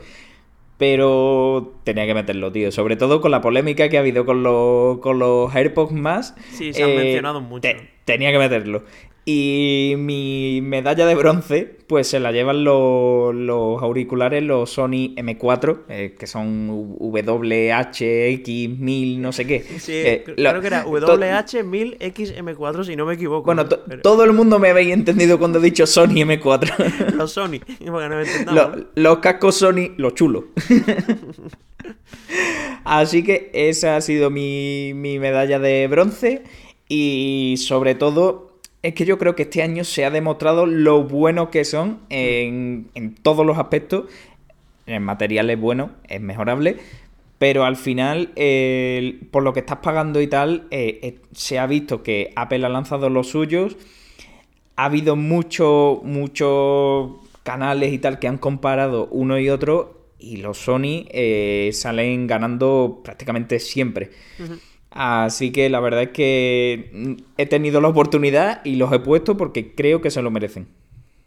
[0.77, 2.71] pero tenía que meterlo, tío.
[2.71, 6.35] Sobre todo con la polémica que ha habido con, los, con los AirPods más.
[6.51, 7.67] Sí, se han eh, mencionado mucho.
[8.05, 8.83] tenía que meterlo.
[9.29, 15.79] Y mi medalla de bronce, pues se la llevan los, los auriculares, los Sony M4,
[15.89, 19.65] eh, que son WHX1000, no sé qué.
[19.79, 23.47] Sí, Eh, creo lo- que era to- WH1000XM4, si no me equivoco.
[23.47, 23.65] Bueno,
[24.01, 26.71] todo el mundo me habéis entendido cuando he dicho Sony M4.
[27.15, 30.45] Los Sony, porque no me Los, los cascos Sony, los chulos.
[32.85, 36.43] Así que esa ha sido mi, mi medalla de bronce.
[36.89, 38.46] Y sobre todo,
[38.87, 42.89] es que yo creo que este año se ha demostrado lo buenos que son en,
[42.95, 44.05] en todos los aspectos.
[44.85, 46.77] El material es bueno, es mejorable.
[47.37, 51.67] Pero al final, eh, por lo que estás pagando y tal, eh, eh, se ha
[51.67, 53.77] visto que Apple ha lanzado los suyos
[54.77, 57.11] ha habido muchos muchos
[57.43, 63.01] canales y tal que han comparado uno y otro y los Sony eh, salen ganando
[63.03, 64.11] prácticamente siempre.
[64.99, 69.37] Así que la verdad es que mm, he tenido la oportunidad y los he puesto
[69.37, 70.69] porque creo que se lo merecen.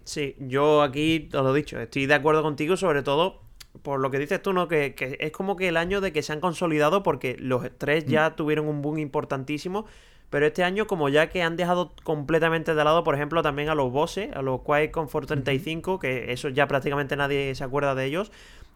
[0.03, 3.43] Sí, yo aquí te lo he dicho, estoy de acuerdo contigo, sobre todo
[3.83, 4.67] por lo que dices tú, ¿no?
[4.67, 8.07] Que, que es como que el año de que se han consolidado porque los tres
[8.07, 9.87] ya tuvieron un boom importantísimo,
[10.31, 13.77] pero este año como ya que han dejado completamente de lado, por ejemplo, también a
[13.77, 18.07] los Bose, a los Quiet Comfort 35, que eso ya prácticamente nadie se acuerda de
[18.07, 18.33] ellos,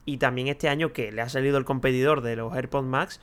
[0.07, 3.21] y también este año que le ha salido el competidor de los AirPods Max,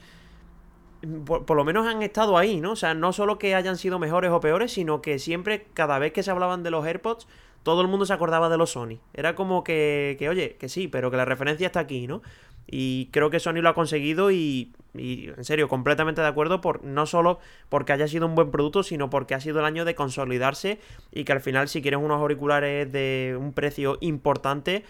[1.25, 2.71] por, lo menos han estado ahí, ¿no?
[2.71, 6.13] O sea, no solo que hayan sido mejores o peores, sino que siempre, cada vez
[6.13, 7.27] que se hablaban de los AirPods,
[7.63, 8.99] todo el mundo se acordaba de los Sony.
[9.13, 12.21] Era como que, que, oye, que sí, pero que la referencia está aquí, ¿no?
[12.67, 16.83] Y creo que Sony lo ha conseguido y, y, en serio, completamente de acuerdo, por,
[16.83, 19.95] no solo porque haya sido un buen producto, sino porque ha sido el año de
[19.95, 20.79] consolidarse
[21.11, 24.85] y que al final si quieres unos auriculares de un precio importante,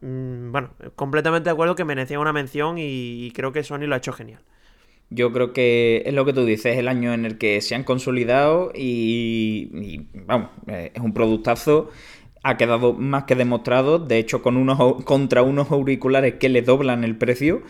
[0.00, 3.94] mmm, bueno, completamente de acuerdo que merecía una mención y, y creo que Sony lo
[3.94, 4.40] ha hecho genial.
[5.10, 7.74] Yo creo que es lo que tú dices, es el año en el que se
[7.74, 11.90] han consolidado y, vamos, eh, es un productazo.
[12.42, 17.04] Ha quedado más que demostrado, de hecho, con unos contra unos auriculares que le doblan
[17.04, 17.62] el precio.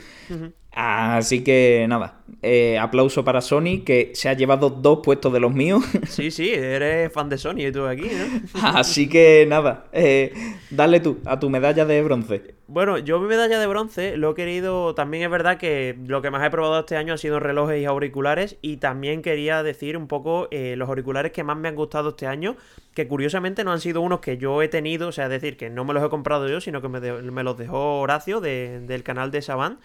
[0.71, 5.53] Así que nada, eh, aplauso para Sony, que se ha llevado dos puestos de los
[5.53, 5.83] míos.
[6.07, 8.61] Sí, sí, eres fan de Sony y tú aquí, ¿no?
[8.63, 10.33] Así que nada, eh,
[10.71, 12.55] dale tú a tu medalla de bronce.
[12.69, 14.95] Bueno, yo mi medalla de bronce lo he querido.
[14.95, 17.87] También es verdad que lo que más he probado este año ha sido relojes y
[17.87, 18.59] auriculares.
[18.61, 22.27] Y también quería decir un poco eh, los auriculares que más me han gustado este
[22.27, 22.57] año.
[22.95, 25.09] Que curiosamente no han sido unos que yo he tenido.
[25.09, 27.23] O sea, es decir, que no me los he comprado yo, sino que me, de-
[27.23, 29.79] me los dejó Horacio de- del canal de Saban.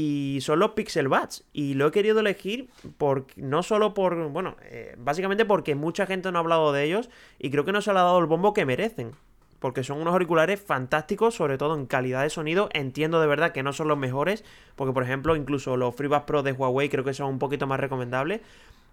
[0.00, 1.44] Y son los Pixel Buds.
[1.52, 4.28] Y lo he querido elegir por, no solo por.
[4.28, 7.10] Bueno, eh, básicamente porque mucha gente no ha hablado de ellos.
[7.40, 9.10] Y creo que no se le ha dado el bombo que merecen.
[9.58, 12.68] Porque son unos auriculares fantásticos, sobre todo en calidad de sonido.
[12.74, 14.44] Entiendo de verdad que no son los mejores.
[14.76, 17.80] Porque, por ejemplo, incluso los FreeBuds Pro de Huawei creo que son un poquito más
[17.80, 18.40] recomendables.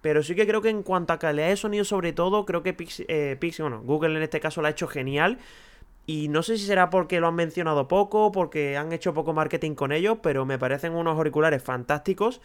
[0.02, 2.74] Pero sí que creo que en cuanto a calidad de sonido, sobre todo, creo que
[2.74, 5.38] Pixel, eh, bueno, Google en este caso lo ha hecho genial.
[6.08, 9.74] Y no sé si será porque lo han mencionado poco, porque han hecho poco marketing
[9.74, 12.42] con ellos, pero me parecen unos auriculares fantásticos.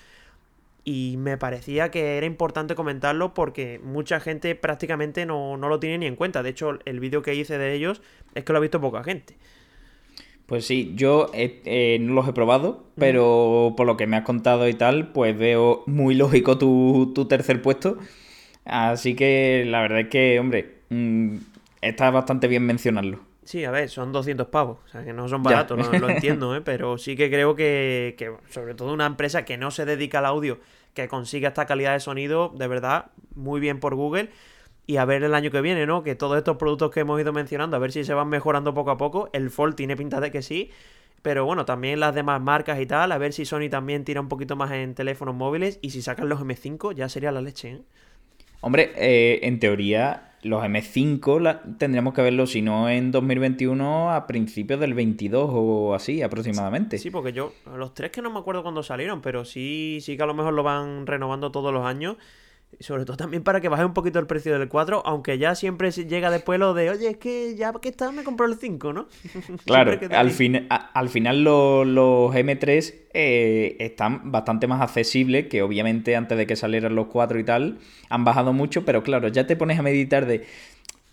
[0.82, 5.98] Y me parecía que era importante comentarlo porque mucha gente prácticamente no, no lo tiene
[5.98, 6.42] ni en cuenta.
[6.42, 8.00] De hecho, el vídeo que hice de ellos
[8.34, 9.36] es que lo ha visto poca gente.
[10.46, 14.24] Pues sí, yo eh, eh, no los he probado, pero por lo que me has
[14.24, 17.98] contado y tal, pues veo muy lógico tu, tu tercer puesto.
[18.64, 21.36] Así que la verdad es que, hombre, mm,
[21.82, 23.29] está bastante bien mencionarlo.
[23.44, 26.54] Sí, a ver, son 200 pavos, o sea que no son baratos, lo, lo entiendo,
[26.54, 26.60] ¿eh?
[26.60, 30.26] pero sí que creo que, que, sobre todo una empresa que no se dedica al
[30.26, 30.58] audio,
[30.94, 34.30] que consiga esta calidad de sonido, de verdad, muy bien por Google.
[34.86, 36.02] Y a ver el año que viene, ¿no?
[36.02, 38.90] Que todos estos productos que hemos ido mencionando, a ver si se van mejorando poco
[38.90, 39.30] a poco.
[39.32, 40.72] El Fold tiene pinta de que sí.
[41.22, 44.28] Pero bueno, también las demás marcas y tal, a ver si Sony también tira un
[44.28, 45.78] poquito más en teléfonos móviles.
[45.80, 47.82] Y si sacan los M5, ya sería la leche, ¿eh?
[48.62, 54.26] Hombre, eh, en teoría, los M5 la- tendríamos que verlos, si no en 2021, a
[54.26, 56.98] principios del 22 o así aproximadamente.
[56.98, 60.22] Sí, porque yo, los tres que no me acuerdo cuándo salieron, pero sí, sí que
[60.22, 62.16] a lo mejor lo van renovando todos los años.
[62.78, 65.54] Y sobre todo también para que baje un poquito el precio del 4, aunque ya
[65.54, 68.92] siempre llega después lo de, oye, es que ya que está, me compró el 5,
[68.92, 69.06] ¿no?
[69.66, 75.62] Claro, al, fin- a- al final lo- los M3 eh, están bastante más accesibles, que
[75.62, 77.78] obviamente antes de que salieran los 4 y tal,
[78.08, 80.46] han bajado mucho, pero claro, ya te pones a meditar de,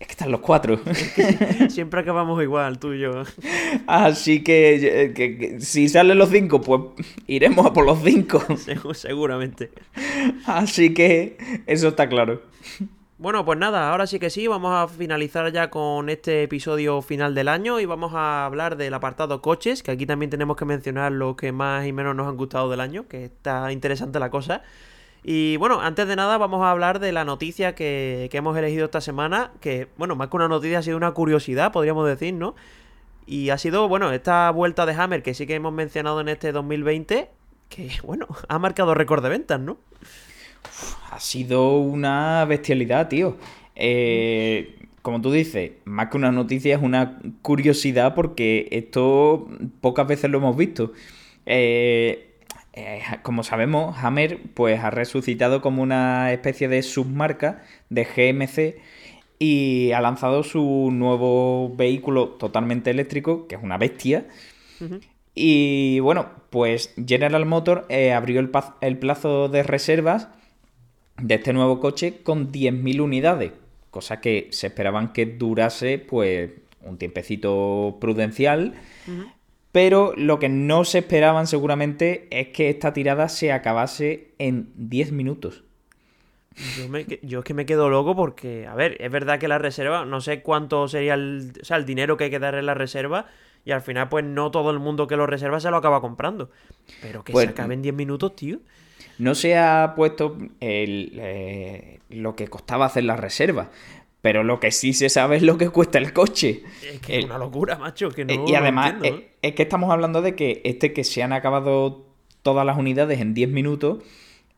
[0.00, 0.80] es que están los 4.
[1.68, 3.24] Siempre acabamos igual, tú y yo.
[3.86, 6.82] Así que, eh, que- que si salen los 5, pues
[7.26, 8.38] iremos a por los 5.
[8.56, 9.70] Segu- Seguramente.
[10.46, 12.42] Así que eso está claro.
[13.20, 17.34] Bueno, pues nada, ahora sí que sí, vamos a finalizar ya con este episodio final
[17.34, 21.10] del año y vamos a hablar del apartado coches, que aquí también tenemos que mencionar
[21.10, 24.62] lo que más y menos nos han gustado del año, que está interesante la cosa.
[25.30, 28.86] Y bueno, antes de nada vamos a hablar de la noticia que, que hemos elegido
[28.86, 32.54] esta semana, que bueno, más que una noticia ha sido una curiosidad, podríamos decir, ¿no?
[33.26, 36.50] Y ha sido, bueno, esta vuelta de Hammer que sí que hemos mencionado en este
[36.50, 37.28] 2020,
[37.68, 39.76] que bueno, ha marcado récord de ventas, ¿no?
[41.10, 43.36] Ha sido una bestialidad, tío.
[43.74, 49.46] Eh, como tú dices, más que una noticia es una curiosidad porque esto
[49.82, 50.94] pocas veces lo hemos visto.
[51.44, 52.27] Eh,
[52.78, 58.80] eh, como sabemos, Hammer pues ha resucitado como una especie de submarca de GMC
[59.38, 64.26] y ha lanzado su nuevo vehículo totalmente eléctrico, que es una bestia.
[65.34, 70.28] Y bueno, pues General Motor abrió el, el plazo de reservas
[71.20, 73.52] de este nuevo coche con 10.000 unidades,
[73.90, 76.50] cosa que se esperaban que durase pues
[76.82, 78.74] un tiempecito prudencial,
[79.72, 85.12] pero lo que no se esperaban seguramente es que esta tirada se acabase en 10
[85.12, 85.64] minutos.
[87.22, 90.20] Yo, es que me quedo loco porque, a ver, es verdad que la reserva, no
[90.20, 93.26] sé cuánto sería el, o sea, el dinero que hay que dar en la reserva
[93.64, 96.50] y al final pues no todo el mundo que lo reserva se lo acaba comprando.
[97.00, 98.58] Pero que se acabe en 10 minutos, tío.
[99.18, 103.70] No se ha puesto eh, lo que costaba hacer la reserva.
[104.20, 106.62] Pero lo que sí se sabe es lo que cuesta el coche.
[106.82, 108.10] Es que es una locura, macho.
[108.10, 108.94] Que no y además,
[109.42, 112.04] es, que estamos hablando de que este que se han acabado
[112.42, 114.02] todas las unidades en 10 minutos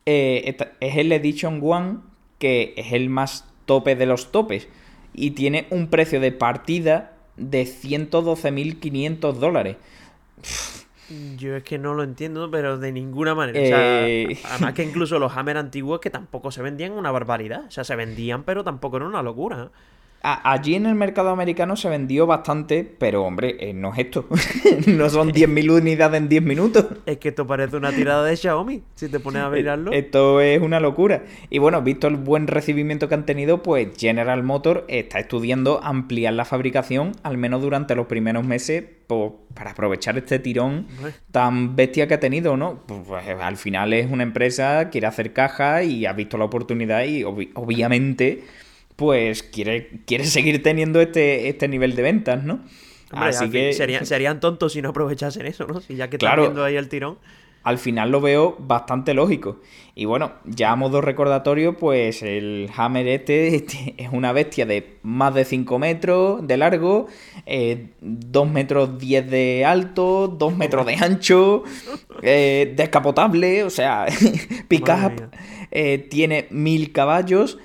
[0.05, 1.99] eh, es el Edition One,
[2.39, 4.67] que es el más tope de los topes.
[5.13, 9.77] Y tiene un precio de partida de 112.500 dólares.
[11.37, 13.59] Yo es que no lo entiendo, pero de ninguna manera.
[13.61, 17.65] O sea, eh, además que incluso los Hammer antiguos que tampoco se vendían una barbaridad.
[17.67, 19.69] O sea, se vendían, pero tampoco era una locura
[20.23, 24.25] allí en el mercado americano se vendió bastante, pero hombre, eh, no es esto.
[24.87, 26.85] no son 10.000 unidades en 10 minutos.
[27.05, 29.91] Es que esto parece una tirada de Xiaomi, si te pones a eh, mirarlo.
[29.91, 31.23] Esto es una locura.
[31.49, 36.33] Y bueno, visto el buen recibimiento que han tenido, pues General Motors está estudiando ampliar
[36.33, 38.83] la fabricación, al menos durante los primeros meses,
[39.53, 40.87] para aprovechar este tirón
[41.31, 42.79] tan bestia que ha tenido, ¿no?
[42.85, 47.03] Pues, pues, al final es una empresa, quiere hacer caja y ha visto la oportunidad
[47.03, 48.43] y obviamente
[49.01, 52.63] pues quiere, quiere seguir teniendo este, este nivel de ventas, ¿no?
[53.09, 55.81] Así que serían, tontos si no aprovechasen eso, ¿no?
[55.81, 57.17] Si ya que están viendo ahí el tirón.
[57.63, 59.59] Al final lo veo bastante lógico.
[59.95, 64.99] Y bueno, ya a modo recordatorio, pues el Hammer este, este es una bestia de
[65.01, 67.11] más de 5 metros de largo, 2
[67.47, 67.89] eh,
[68.51, 71.63] metros 10 de alto, 2 metros de ancho,
[72.21, 74.05] eh, descapotable, o sea,
[74.67, 75.31] pick-up,
[75.71, 77.57] eh, tiene 1000 caballos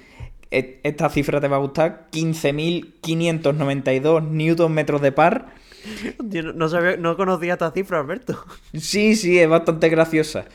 [0.51, 5.47] esta cifra te va a gustar, 15.592 newton metros de par.
[6.55, 8.45] no, sabía, no conocía esta cifra, Alberto.
[8.75, 10.47] Sí, sí, es bastante graciosa.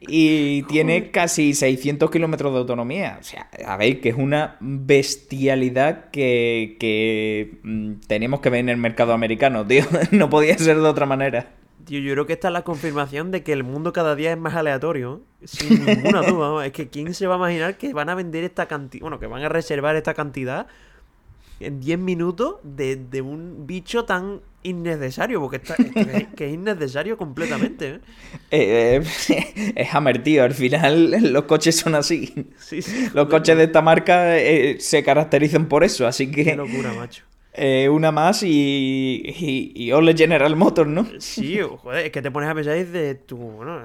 [0.00, 3.18] Y tiene casi 600 kilómetros de autonomía.
[3.20, 8.68] O sea, a ver, que es una bestialidad que, que mm, tenemos que ver en
[8.68, 9.84] el mercado americano, tío.
[10.10, 11.57] No podía ser de otra manera
[11.88, 14.54] yo creo que esta es la confirmación de que el mundo cada día es más
[14.54, 15.22] aleatorio.
[15.44, 16.66] Sin ninguna duda.
[16.66, 19.02] Es que ¿quién se va a imaginar que van a vender esta cantidad?
[19.02, 20.66] Bueno, que van a reservar esta cantidad
[21.60, 27.88] en 10 minutos de, un bicho tan innecesario, porque es, que es innecesario completamente.
[27.88, 28.00] ¿eh?
[28.50, 30.44] Eh, eh, es Hammer, tío.
[30.44, 32.32] Al final los coches son así.
[33.14, 34.36] los coches de esta marca
[34.78, 36.44] se caracterizan por eso, así que...
[36.44, 37.24] Qué locura, macho.
[37.60, 41.06] Eh, una más y, y, y, Ole General Motors, ¿no?
[41.18, 43.80] Sí, joder, es que te pones a pensar de tú, bueno,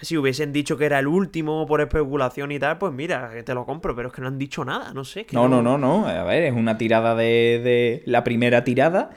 [0.00, 3.52] si hubiesen dicho que era el último por especulación y tal, pues mira, que te
[3.52, 5.26] lo compro, pero es que no han dicho nada, no sé.
[5.32, 9.10] No, no, no, no, a ver, es una tirada de, de la primera tirada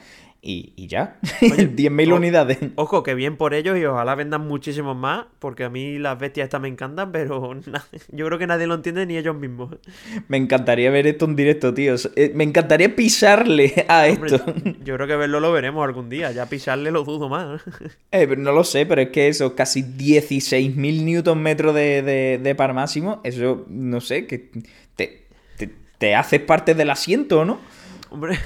[0.48, 1.18] y, ya.
[1.40, 2.58] 10.000 unidades.
[2.76, 6.44] Ojo, que bien por ellos y ojalá vendan muchísimos más, porque a mí las bestias
[6.44, 7.58] estas me encantan, pero
[8.12, 9.76] yo creo que nadie lo entiende ni ellos mismos.
[10.28, 11.96] Me encantaría ver esto en directo, tío.
[12.14, 14.44] Eh, me encantaría pisarle a esto.
[14.84, 17.62] Yo creo que verlo lo veremos algún día, ya pisarle lo dudo más.
[18.12, 22.72] Eh, no lo sé, pero es que eso, casi 16.000 newton metros de, de, par
[22.72, 24.50] máximo, eso, no sé, que
[24.94, 27.58] te, te, te haces parte del asiento, ¿no?
[28.10, 28.38] Hombre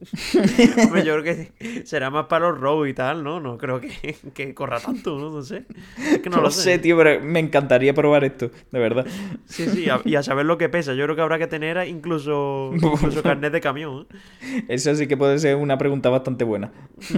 [0.00, 1.52] yo creo que
[1.84, 3.40] será más para los rows y tal, ¿no?
[3.40, 5.30] No creo que, corra tanto, ¿no?
[5.30, 5.64] No sé.
[6.30, 6.78] no, lo sé.
[6.78, 9.06] tío, pero me encantaría probar esto, de verdad.
[9.46, 10.94] Sí, sí, y a saber lo que pesa.
[10.94, 14.06] Yo creo que habrá que tener incluso, incluso carnet de camión.
[14.42, 14.64] ¿eh?
[14.68, 16.72] Eso sí que puede ser una pregunta bastante buena.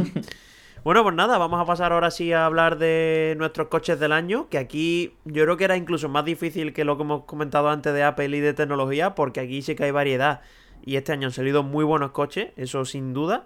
[0.85, 4.49] Bueno, pues nada, vamos a pasar ahora sí a hablar de nuestros coches del año,
[4.49, 7.93] que aquí yo creo que era incluso más difícil que lo que hemos comentado antes
[7.93, 10.41] de Apple y de tecnología, porque aquí sí que hay variedad.
[10.88, 13.44] Y este año han salido muy buenos coches, eso sin duda.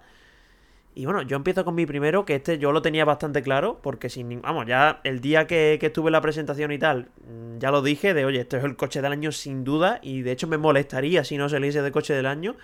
[0.95, 4.09] Y bueno, yo empiezo con mi primero, que este yo lo tenía bastante claro, porque
[4.09, 7.69] sin vamos, ya el día que, que estuve en la presentación y tal, mm, ya
[7.69, 10.47] lo dije, de oye, este es el coche del año sin duda, y de hecho
[10.47, 12.55] me molestaría si no saliese de coche del año.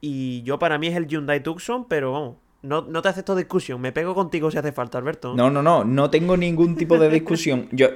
[0.00, 3.80] Y yo para mí es el Hyundai Tucson, pero vamos, no, no te acepto discusión,
[3.80, 5.36] me pego contigo si hace falta, Alberto.
[5.36, 7.68] No, no, no, no tengo ningún tipo de discusión.
[7.70, 7.90] Yo,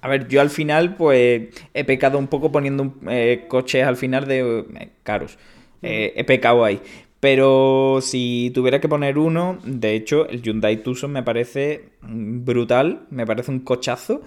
[0.00, 4.26] a ver, yo al final, pues, he pecado un poco poniendo eh, coches al final
[4.26, 5.38] de eh, caros.
[5.84, 6.80] Eh, he pecado ahí.
[7.20, 13.24] Pero si tuviera que poner uno, de hecho, el Hyundai Tucson me parece brutal, me
[13.26, 14.20] parece un cochazo.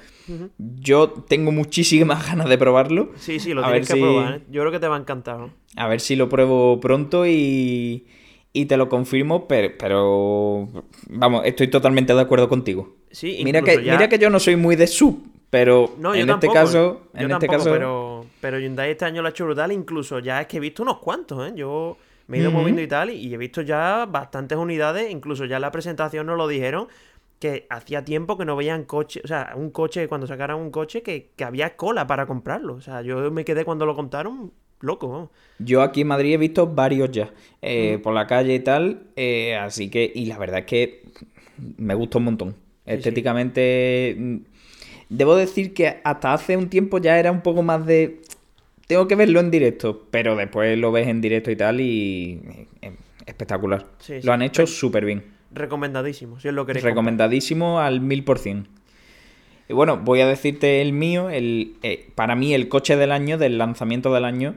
[0.58, 3.12] Yo tengo muchísimas ganas de probarlo.
[3.18, 4.34] Sí, sí, lo tienes que probar.
[4.34, 4.42] ¿eh?
[4.50, 5.50] Yo creo que te va a encantar.
[5.76, 8.08] A ver si lo pruebo pronto y,
[8.52, 10.68] y te lo confirmo, pero,
[11.10, 12.96] vamos, estoy totalmente de acuerdo contigo.
[13.12, 16.48] Sí, mira que, mira que yo no soy muy de sub, pero no, en este
[16.48, 18.07] caso, en este caso, pero,
[18.42, 21.00] pero Hyundai este año lo ha hecho brutal, incluso ya es que he visto unos
[21.00, 21.54] cuantos, ¿eh?
[21.56, 21.98] Yo
[22.28, 25.62] me he ido moviendo y tal, y he visto ya bastantes unidades, incluso ya en
[25.62, 26.88] la presentación nos lo dijeron,
[27.40, 31.02] que hacía tiempo que no veían coche, o sea, un coche, cuando sacaran un coche,
[31.02, 32.76] que, había cola para comprarlo.
[32.76, 35.32] O sea, yo me quedé cuando lo contaron loco.
[35.60, 39.56] Yo aquí en Madrid he visto varios ya, eh, por la calle y tal, eh,
[39.56, 41.04] así que, y la verdad es que
[41.78, 42.56] me gusta un montón.
[42.86, 44.42] Estéticamente,
[45.10, 48.22] debo decir que hasta hace un tiempo ya era un poco más de
[48.88, 52.68] tengo que verlo en directo, pero después lo ves en directo y tal y
[53.26, 53.86] espectacular.
[54.24, 55.24] lo han hecho súper bien.
[55.52, 58.68] Recomendadísimo, si es lo que Recomendadísimo al mil por cien.
[59.70, 63.38] Y bueno, voy a decirte el mío, el, eh, para mí el coche del año,
[63.38, 64.56] del lanzamiento del año,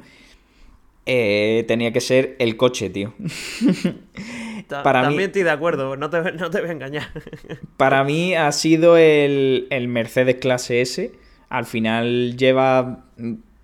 [1.12, 3.14] eh, tenía que ser el coche, tío.
[4.68, 7.08] para También estoy de acuerdo, no te, no te voy a engañar.
[7.76, 11.10] para mí ha sido el, el Mercedes Clase S.
[11.48, 13.06] Al final lleva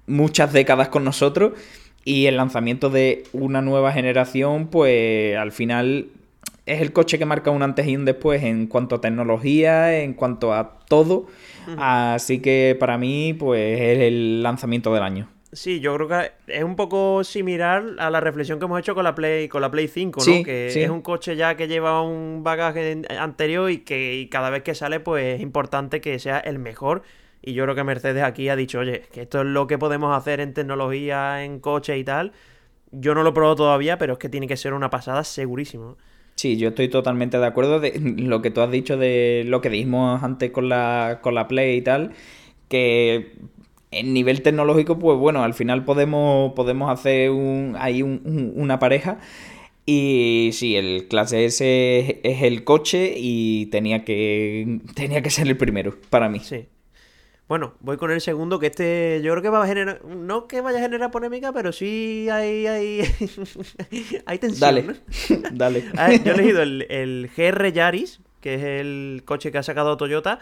[0.09, 1.53] muchas décadas con nosotros
[2.05, 6.09] y el lanzamiento de una nueva generación, pues al final
[6.67, 10.15] es el coche que marca un antes y un después en cuanto a tecnología, en
[10.15, 11.29] cuanto a todo.
[11.79, 15.29] Así que para mí, pues es el lanzamiento del año.
[15.53, 19.05] Sí, yo creo que es un poco similar a la reflexión que hemos hecho con
[19.05, 20.43] la Play, con la Play 5, ¿no?
[20.43, 24.75] que es un coche ya que lleva un bagaje anterior y que cada vez que
[24.75, 27.03] sale, pues es importante que sea el mejor
[27.47, 30.17] y yo creo que Mercedes aquí ha dicho, oye, que esto es lo que podemos
[30.17, 32.33] hacer en tecnología, en coche y tal.
[32.91, 35.97] Yo no lo he probado todavía, pero es que tiene que ser una pasada segurísimo.
[36.35, 39.71] Sí, yo estoy totalmente de acuerdo de lo que tú has dicho de lo que
[39.71, 42.15] dijimos antes con la, con la Play y tal,
[42.69, 43.37] que
[43.91, 49.19] en nivel tecnológico, pues bueno, al final podemos, podemos hacer un, ahí una pareja.
[49.85, 55.57] Y sí, el clase S es el coche y tenía que, tenía que ser el
[55.57, 56.41] primero para mí.
[56.41, 56.67] Sí,
[57.49, 60.61] bueno, voy con el segundo, que este yo creo que va a generar, no que
[60.61, 63.03] vaya a generar polémica, pero sí hay, hay,
[64.27, 64.59] hay tensión.
[64.61, 64.85] Dale,
[65.53, 65.85] dale.
[66.25, 70.41] yo he elegido el, el GR Yaris, que es el coche que ha sacado Toyota,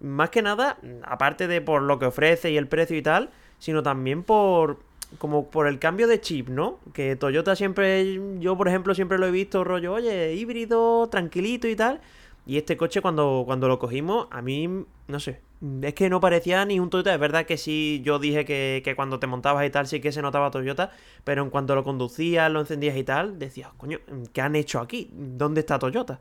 [0.00, 3.82] más que nada, aparte de por lo que ofrece y el precio y tal, sino
[3.82, 4.78] también por
[5.18, 6.78] como por el cambio de chip, ¿no?
[6.92, 11.76] Que Toyota siempre, yo por ejemplo siempre lo he visto rollo, oye, híbrido, tranquilito y
[11.76, 12.00] tal.
[12.46, 14.68] Y este coche cuando, cuando lo cogimos, a mí,
[15.08, 15.40] no sé,
[15.82, 17.12] es que no parecía ni un Toyota.
[17.12, 20.22] Es verdad que sí, yo dije que, cuando te montabas y tal sí que se
[20.22, 20.90] notaba Toyota,
[21.24, 23.98] pero en cuanto lo conducías, lo encendías y tal, decías, coño,
[24.32, 25.10] ¿qué han hecho aquí?
[25.12, 26.18] ¿Dónde está Toyota?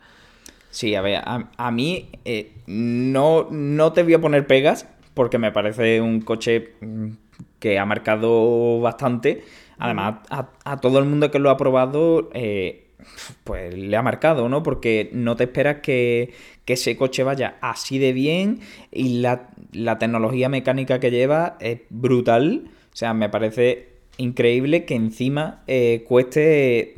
[0.70, 5.52] Sí, a ver, a, mí eh, no, no te voy a poner pegas porque me
[5.52, 7.10] parece un coche mm,
[7.60, 9.44] que ha marcado bastante.
[9.78, 12.88] Además, a, todo el mundo que lo ha probado, eh,
[13.46, 14.62] pues le ha marcado, ¿no?
[14.62, 16.34] Porque no te esperas que,
[16.68, 18.60] ese coche vaya así de bien
[18.92, 19.50] y la,
[19.98, 22.70] tecnología mecánica que lleva es brutal.
[22.94, 26.94] O sea, me parece increíble que encima eh, cueste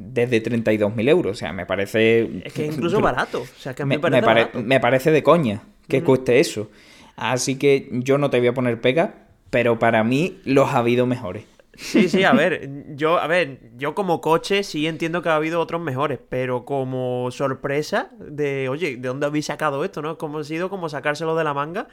[0.00, 1.32] desde 32.000 euros.
[1.32, 2.42] O sea, me parece...
[2.44, 3.42] Es que es incluso barato.
[3.42, 6.70] O sea, que me, parece me, parece de coña que cueste eso.
[7.16, 9.14] Así que yo no te voy a poner pega,
[9.50, 11.44] pero para mí los ha habido mejores.
[11.74, 15.60] Sí, sí, a ver, yo, a ver, yo como coche sí entiendo que ha habido
[15.60, 20.18] otros mejores, pero como sorpresa de, oye, ¿de dónde habéis sacado esto, no?
[20.18, 21.88] Como ha sido como sacárselo de la manga.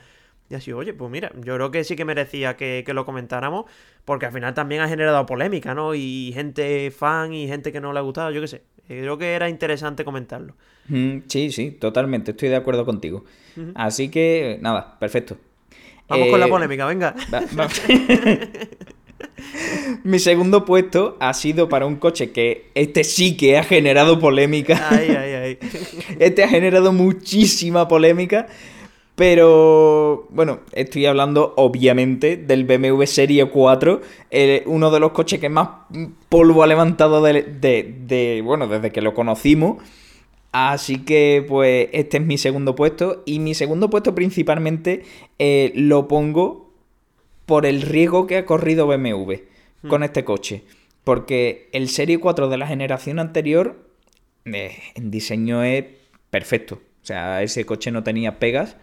[0.50, 3.66] Y así, oye, pues mira, yo creo que sí que merecía que, lo comentáramos,
[4.06, 5.94] porque al final también ha generado polémica, ¿no?
[5.94, 8.62] Y gente fan y gente que no le ha gustado, yo qué sé.
[8.88, 10.56] Creo que era interesante comentarlo.
[11.28, 13.26] Sí, sí, totalmente, estoy de acuerdo contigo.
[13.76, 15.38] Así que, nada, perfecto.
[16.08, 17.14] Vamos con la eh, polémica, venga.
[20.04, 24.90] Mi segundo puesto ha sido para un coche que este sí que ha generado polémica.
[26.20, 28.48] Este ha generado muchísima polémica.
[29.18, 34.02] Pero bueno, estoy hablando obviamente del BMW Serie 4,
[34.68, 35.70] uno de los coches que más
[36.30, 39.84] polvo ha levantado de, bueno, desde que lo conocimos.
[40.52, 43.24] Así que, pues, este es mi segundo puesto.
[43.26, 45.04] Y mi segundo puesto principalmente
[45.40, 46.70] eh, lo pongo
[47.48, 49.34] por el riesgo que ha corrido BMW
[49.88, 50.64] con este coche.
[51.04, 53.84] Porque el Serie 4 de la generación anterior,
[54.46, 55.86] eh, en diseño es
[56.30, 56.76] perfecto.
[57.02, 58.78] O sea, ese coche no tenía pegas.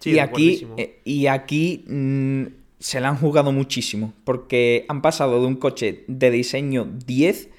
[0.00, 2.44] Sí, y, aquí, eh, y aquí mm,
[2.78, 4.12] se la han jugado muchísimo.
[4.24, 7.50] Porque han pasado de un coche de diseño 10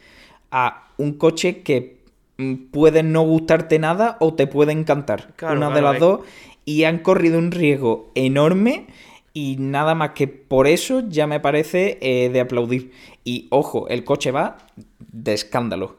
[0.52, 1.99] a un coche que
[2.38, 5.34] mm, puede no gustarte nada o te puede encantar.
[5.36, 6.20] Claro, Una de las es- dos.
[6.66, 8.88] Y han corrido un riesgo enorme.
[9.34, 12.91] Y nada más que por eso ya me parece eh, de aplaudir.
[13.24, 14.58] Y ojo, el coche va
[14.99, 15.97] de escándalo.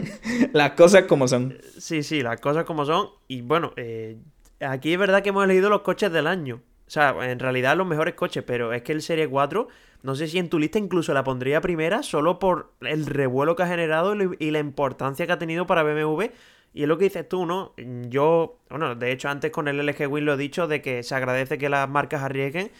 [0.52, 1.56] Las cosas como son.
[1.78, 3.08] Sí, sí, las cosas como son.
[3.26, 4.18] Y bueno, eh,
[4.64, 6.60] aquí es verdad que hemos elegido los coches del año.
[6.86, 9.68] O sea, en realidad los mejores coches, pero es que el Serie 4,
[10.02, 13.62] no sé si en tu lista incluso la pondría primera solo por el revuelo que
[13.62, 16.24] ha generado y la importancia que ha tenido para BMW.
[16.74, 17.72] Y es lo que dices tú, ¿no?
[18.08, 21.14] Yo, bueno, de hecho antes con el LG Win lo he dicho de que se
[21.14, 22.70] agradece que las marcas arriesguen.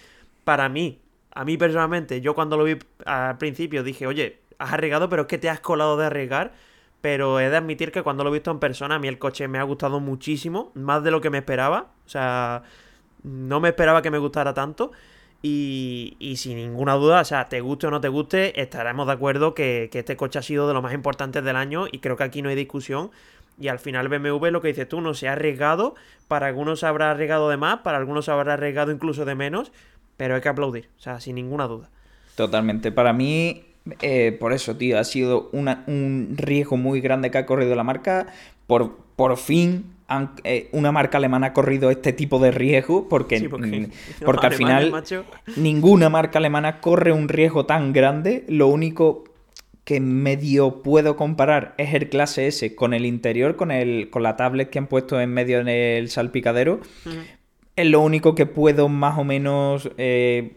[0.42, 2.76] Para mí, a mí personalmente, yo cuando lo vi
[3.06, 6.52] al principio dije, oye, has arriesgado, pero es que te has colado de arriesgar.
[7.04, 9.46] Pero he de admitir que cuando lo he visto en persona, a mí el coche
[9.46, 11.88] me ha gustado muchísimo, más de lo que me esperaba.
[12.06, 12.62] O sea,
[13.22, 14.90] no me esperaba que me gustara tanto.
[15.42, 19.12] Y, y sin ninguna duda, o sea, te guste o no te guste, estaremos de
[19.12, 22.16] acuerdo que, que este coche ha sido de los más importantes del año y creo
[22.16, 23.10] que aquí no hay discusión.
[23.60, 25.96] Y al final BMW, lo que dices tú, no se ha arriesgado.
[26.26, 29.72] Para algunos se habrá arriesgado de más, para algunos se habrá arriesgado incluso de menos.
[30.16, 31.90] Pero hay que aplaudir, o sea, sin ninguna duda.
[32.34, 32.92] Totalmente.
[32.92, 37.46] Para mí, eh, por eso, tío, ha sido una- un riesgo muy grande que ha
[37.46, 38.26] corrido la marca.
[38.66, 43.08] Por, por fin, han- eh, una marca alemana ha corrido este tipo de riesgo.
[43.08, 43.88] Porque, Sí, porque-
[44.24, 45.24] porque al final, macho.
[45.56, 48.44] ninguna marca alemana corre un riesgo tan grande.
[48.48, 49.24] Lo único
[49.84, 54.34] que medio puedo comparar es el clase S con el interior, con, el, con la
[54.34, 56.80] tablet que han puesto en medio en el salpicadero.
[57.76, 60.54] Es lo único que puedo más o menos eh,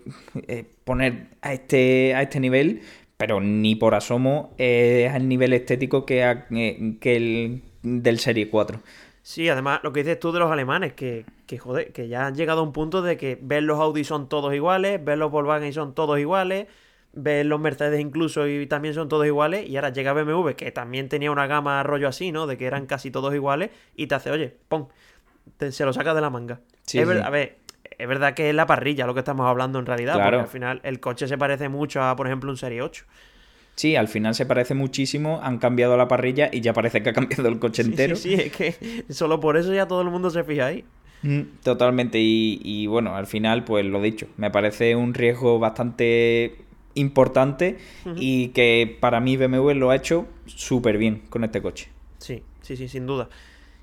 [0.86, 2.82] poner a este, a este nivel,
[3.18, 8.20] pero ni por asomo eh, es el nivel estético que, ha- eh, que el del
[8.20, 8.82] Serie 4.
[9.22, 12.36] Sí, además, lo que dices tú de los alemanes, que, que joder, que ya han
[12.36, 15.74] llegado a un punto de que ves los Audi son todos iguales, ves los Volkswagen
[15.74, 16.68] son todos iguales,
[17.12, 21.10] ves los Mercedes incluso y también son todos iguales, y ahora llega BMW, que también
[21.10, 22.48] tenía una gama rollo así, ¿no?
[22.48, 24.88] De que eran casi todos iguales, y te hace, oye, pon,
[25.58, 26.62] te- se lo sacas de la manga.
[26.86, 27.10] Sí, es sí.
[27.10, 27.58] ver- A ver,
[27.98, 30.30] es verdad que es la parrilla lo que estamos hablando en realidad, Claro.
[30.38, 33.06] porque al final el coche se parece mucho a, por ejemplo, un Serie 8.
[33.76, 37.14] Sí, al final se parece muchísimo, han cambiado la parrilla y ya parece que ha
[37.14, 38.16] cambiado el coche Sí, entero.
[38.16, 40.84] Sí, sí, es que solo por eso ya todo el mundo se fija ahí.
[41.22, 46.56] Mm, Totalmente, y, y bueno, al final, pues lo dicho, me parece un riesgo bastante
[46.96, 47.78] importante
[48.16, 51.90] y que para mí BMW lo ha hecho súper bien con este coche.
[52.18, 53.30] Sí, sí, sí, sin duda.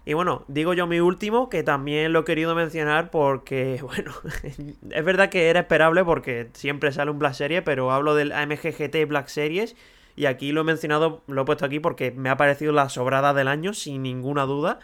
[0.07, 5.05] Y bueno, digo yo mi último, que también lo he querido mencionar porque, bueno, es
[5.05, 9.07] verdad que era esperable porque siempre sale un Black Series, pero hablo del AMG GT
[9.07, 9.77] Black Series
[10.17, 13.33] y aquí lo he mencionado, lo he puesto aquí porque me ha parecido la sobrada
[13.35, 14.79] del año, sin ninguna duda.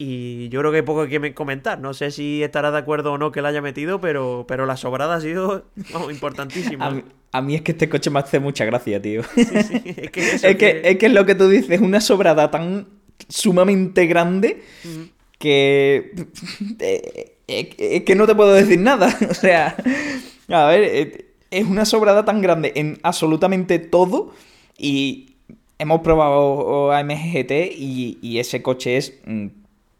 [0.00, 1.80] Y yo creo que hay poco que me- comentar.
[1.80, 4.76] No sé si estará de acuerdo o no que la haya metido, pero, pero la
[4.76, 6.86] sobrada ha sido vamos, importantísima.
[6.86, 9.22] A mí, a mí es que este coche me hace mucha gracia, tío.
[9.24, 12.00] Sí, sí, es que, eso es, que, es que es lo que tú dices, una
[12.00, 12.86] sobrada tan
[13.28, 14.62] sumamente grande
[15.38, 16.12] que...
[16.80, 19.16] eh, eh, Es que no te puedo decir nada.
[19.30, 19.76] O sea,
[20.48, 24.32] a ver, eh, es una sobrada tan grande en absolutamente todo
[24.76, 25.34] y
[25.78, 29.46] hemos probado AMG GT y, y ese coche es mm,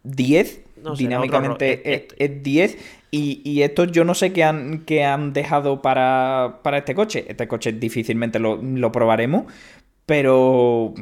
[0.05, 2.79] 10, No sé, era otro dinámicamente es- es, es 10
[3.11, 7.25] y, y esto yo no sé qué han, qué han dejado para, para este coche.
[7.29, 9.45] Este coche difícilmente lo, lo probaremos,
[10.05, 10.93] pero,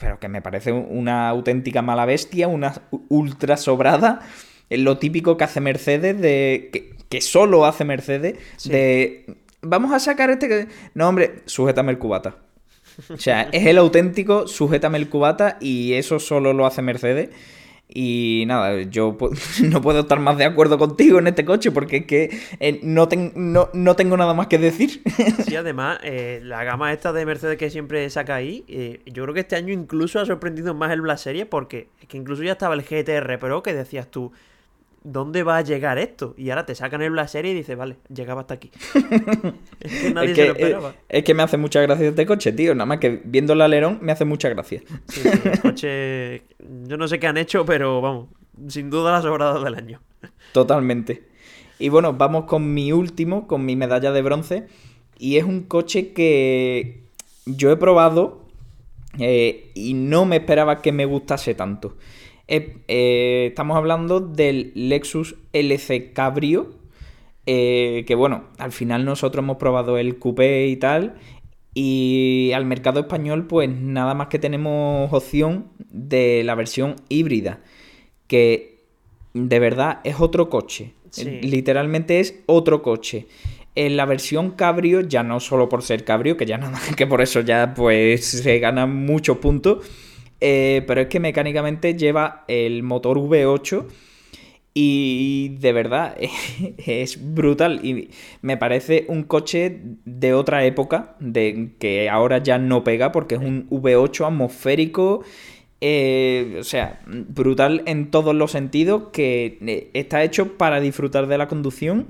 [0.00, 2.72] pero que me parece una auténtica mala bestia, una
[3.08, 4.20] ultra sobrada.
[4.70, 8.70] Es lo típico que hace Mercedes, de que, que solo hace Mercedes, Sí.
[8.70, 10.48] de vamos a sacar este...
[10.48, 10.68] que-".
[10.94, 12.36] No, hombre, sujétame el cubata.
[13.12, 17.30] O sea, es el auténtico, sujétame el cubata y eso solo lo hace Mercedes.
[17.92, 19.16] Y nada, yo
[19.62, 22.30] no puedo estar más de acuerdo contigo en este coche porque es que
[22.60, 25.02] eh, no, ten- no, no tengo nada más que decir.
[25.44, 29.34] Sí, además, eh, la gama esta de Mercedes que siempre saca ahí, eh, yo creo
[29.34, 32.52] que este año incluso ha sorprendido más el Black Series porque es que incluso ya
[32.52, 34.32] estaba el GTR Pro que decías tú,
[35.02, 36.34] ¿dónde va a llegar esto?
[36.36, 38.70] Y ahora te sacan el Black Series y dices, vale, llegaba hasta aquí.
[39.80, 40.90] es que nadie es, se que, lo esperaba.
[40.90, 42.74] eh, es que me hace mucha gracia este coche, tío.
[42.74, 44.82] Nada más que viendo el alerón me hace mucha gracia.
[45.08, 46.42] Sí, sí, el coche,
[46.86, 48.28] yo no sé qué han hecho, pero vamos,
[48.68, 50.00] sin duda la sobrada del año.
[50.52, 51.28] Totalmente.
[51.78, 54.66] Y bueno, vamos con mi último, con mi medalla de bronce.
[55.18, 57.04] Y es un coche que
[57.46, 58.46] yo he probado
[59.18, 61.96] eh, y no me esperaba que me gustase tanto.
[62.50, 66.74] Eh, estamos hablando del Lexus LC Cabrio,
[67.46, 71.14] que bueno, al final nosotros hemos probado el coupé y tal,
[71.74, 77.60] y al mercado español pues nada más que tenemos opción de la versión híbrida,
[78.26, 78.80] que
[79.34, 80.92] de verdad es otro coche.
[81.42, 83.26] Literalmente es otro coche.
[83.76, 87.20] En la versión cabrio, ya no solo por ser cabrio, que ya nada que por
[87.20, 89.88] eso ya pues se ganan muchos puntos,
[90.40, 93.86] eh, pero es que mecánicamente lleva el motor V8
[94.72, 96.16] y de verdad
[96.78, 98.10] es brutal y
[98.42, 103.40] me parece un coche de otra época, de que ahora ya no pega porque es
[103.40, 105.22] un V8 atmosférico
[105.82, 111.38] eh, o sea, brutal en todos los sentidos, que eh, está hecho para disfrutar de
[111.38, 112.08] la conducción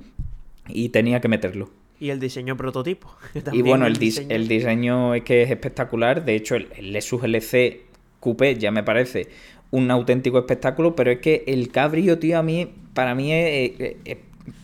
[0.68, 1.70] y tenía que meterlo.
[2.00, 3.14] Y el diseño prototipo.
[3.52, 5.14] y bueno, el, diseño...
[5.14, 6.24] es que es espectacular.
[6.24, 7.82] De hecho, el, Lexus LC
[8.20, 9.28] Coupé ya me parece
[9.70, 13.72] un auténtico espectáculo, pero es que el cabrio, tío, a mí, para mí es,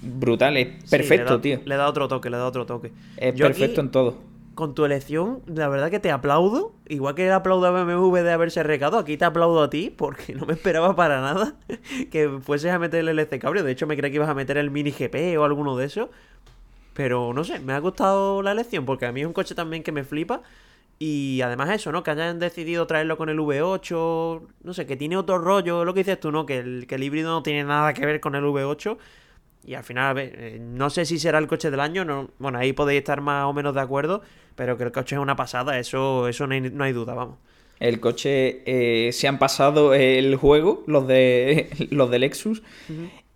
[0.02, 1.60] brutal, es perfecto, tío.
[1.64, 2.92] Le da otro toque, le da otro toque.
[3.16, 4.16] Es perfecto en todo
[4.56, 6.72] con tu elección, la verdad que te aplaudo.
[6.88, 10.46] Igual que aplaudo a BMW de haberse recado, aquí te aplaudo a ti porque no
[10.46, 11.54] me esperaba para nada
[12.10, 13.62] que fueses a meter el LC Cabrio.
[13.62, 16.08] De hecho, me creía que ibas a meter el Mini GP o alguno de esos.
[16.94, 19.82] Pero no sé, me ha gustado la elección porque a mí es un coche también
[19.82, 20.40] que me flipa.
[20.98, 22.02] Y además eso, ¿no?
[22.02, 26.00] Que hayan decidido traerlo con el V8, no sé, que tiene otro rollo, lo que
[26.00, 26.46] dices tú, ¿no?
[26.46, 28.96] Que el, que el híbrido no tiene nada que ver con el V8.
[29.66, 32.30] Y al final, a ver, eh, no sé si será el coche del año, no,
[32.38, 34.22] bueno, ahí podéis estar más o menos de acuerdo,
[34.54, 37.38] pero que el coche es una pasada, eso, eso no, hay, duda, vamos.
[37.80, 42.62] El coche eh, se han pasado el juego, los de los de Lexus.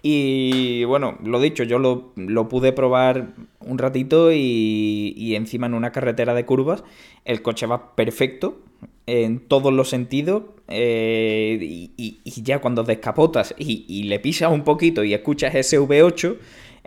[0.03, 3.29] Y bueno, lo dicho, yo lo, pude probar
[3.61, 6.83] un ratito y, y, encima en una carretera de curvas.
[7.25, 8.61] El coche va perfecto
[9.07, 10.45] en todos los sentidos.
[10.69, 11.59] Eh,
[11.97, 16.37] y, ya cuando descapotas y, y le pisas un poquito y escuchas ese V8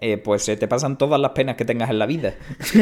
[0.06, 2.36] eh, pues se te pasan todas las penas que tengas en la vida.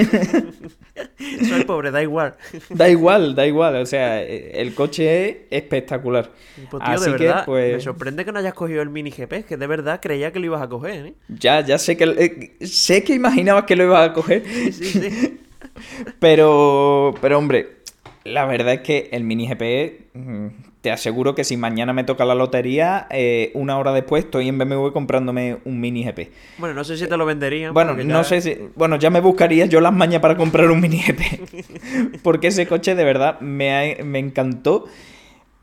[1.48, 2.34] Soy pobre, da igual.
[2.72, 3.76] da igual, da igual.
[3.76, 6.32] O sea, el coche es espectacular.
[6.72, 7.76] Pues tío, de verdad, pues...
[7.76, 10.48] me sorprende que no hayas cogido el mini GP, que de verdad creía que lo
[10.48, 11.14] ibas a coger, ¿eh?
[11.28, 14.44] Ya, ya sé que eh, sé que imaginabas que lo ibas a coger.
[14.72, 15.40] sí, sí.
[16.20, 17.82] pero, pero hombre,
[18.24, 20.16] la verdad es que el mini GP
[20.82, 24.58] te aseguro que si mañana me toca la lotería, eh, una hora después estoy en
[24.58, 26.32] BMW comprándome un mini GP.
[26.58, 27.74] Bueno, no sé si te lo venderían.
[27.74, 28.58] Bueno, no sé si.
[28.76, 32.20] Bueno, ya me buscaría yo las mañas para comprar un mini GP.
[32.24, 34.86] porque ese coche de verdad me, me encantó.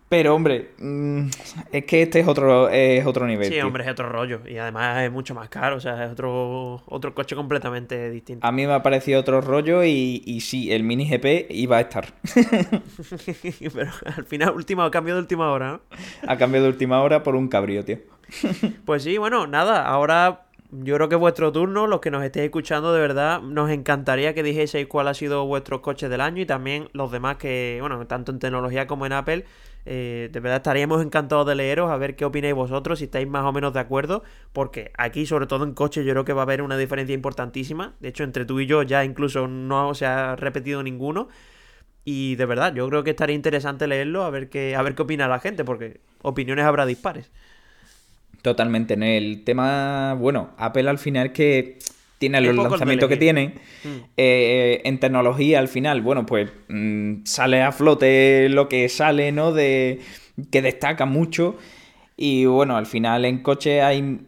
[0.09, 1.27] Pero, hombre, mm,
[1.71, 3.53] es que este es otro, es otro nivel.
[3.53, 4.41] Sí, hombre, es otro rollo.
[4.49, 5.77] Y además es mucho más caro.
[5.77, 8.47] O sea, es otro, otro coche completamente distinto.
[8.47, 11.81] A mí me ha parecido otro rollo y, y sí, el Mini GP iba a
[11.81, 12.15] estar.
[13.75, 15.81] Pero al final, última, cambio de última hora, ¿no?
[16.27, 17.99] Ha cambiado de última hora por un cabrío, tío.
[18.87, 19.87] pues sí, bueno, nada.
[19.87, 23.71] Ahora yo creo que es vuestro turno, los que nos estéis escuchando, de verdad, nos
[23.71, 27.79] encantaría que dijeseis cuál ha sido vuestro coche del año y también los demás que,
[27.81, 29.45] bueno, tanto en tecnología como en Apple,
[29.87, 33.45] eh, de verdad estaríamos encantados de leeros, a ver qué opináis vosotros, si estáis más
[33.45, 34.23] o menos de acuerdo,
[34.53, 37.95] porque aquí, sobre todo en coche, yo creo que va a haber una diferencia importantísima.
[38.01, 41.29] De hecho, entre tú y yo ya incluso no se ha repetido ninguno.
[42.05, 45.03] Y de verdad, yo creo que estaría interesante leerlo, a ver qué, a ver qué
[45.03, 47.31] opina la gente, porque opiniones habrá dispares.
[48.43, 48.95] Totalmente.
[48.95, 51.79] En el tema, bueno, Apple al final que
[52.19, 53.55] tiene los lanzamientos que tiene.
[53.85, 53.89] Mm.
[54.17, 59.53] Eh, en tecnología, al final, bueno, pues mm, sale a flote lo que sale, ¿no?
[59.53, 60.01] De
[60.51, 61.57] que destaca mucho.
[62.17, 64.19] Y bueno, al final en coche hay.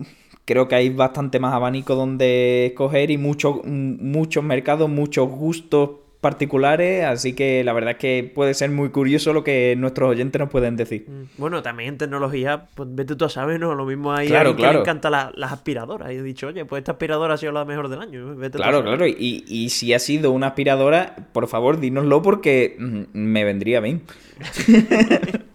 [0.45, 5.91] Creo que hay bastante más abanico donde escoger y muchos muchos mercados, muchos gustos
[6.21, 10.39] particulares, así que la verdad es que puede ser muy curioso lo que nuestros oyentes
[10.39, 11.07] nos pueden decir.
[11.09, 11.23] Mm.
[11.39, 13.75] Bueno, también en tecnología, pues vete tú a saber, ¿no?
[13.75, 16.12] Lo mismo hay claro, que le encanta las aspiradoras.
[16.12, 18.37] Y he dicho, oye, pues esta aspiradora ha sido la mejor del año.
[18.53, 19.07] claro, claro.
[19.07, 24.03] Y, y, si ha sido una aspiradora, por favor, dínoslo porque mm, me vendría bien.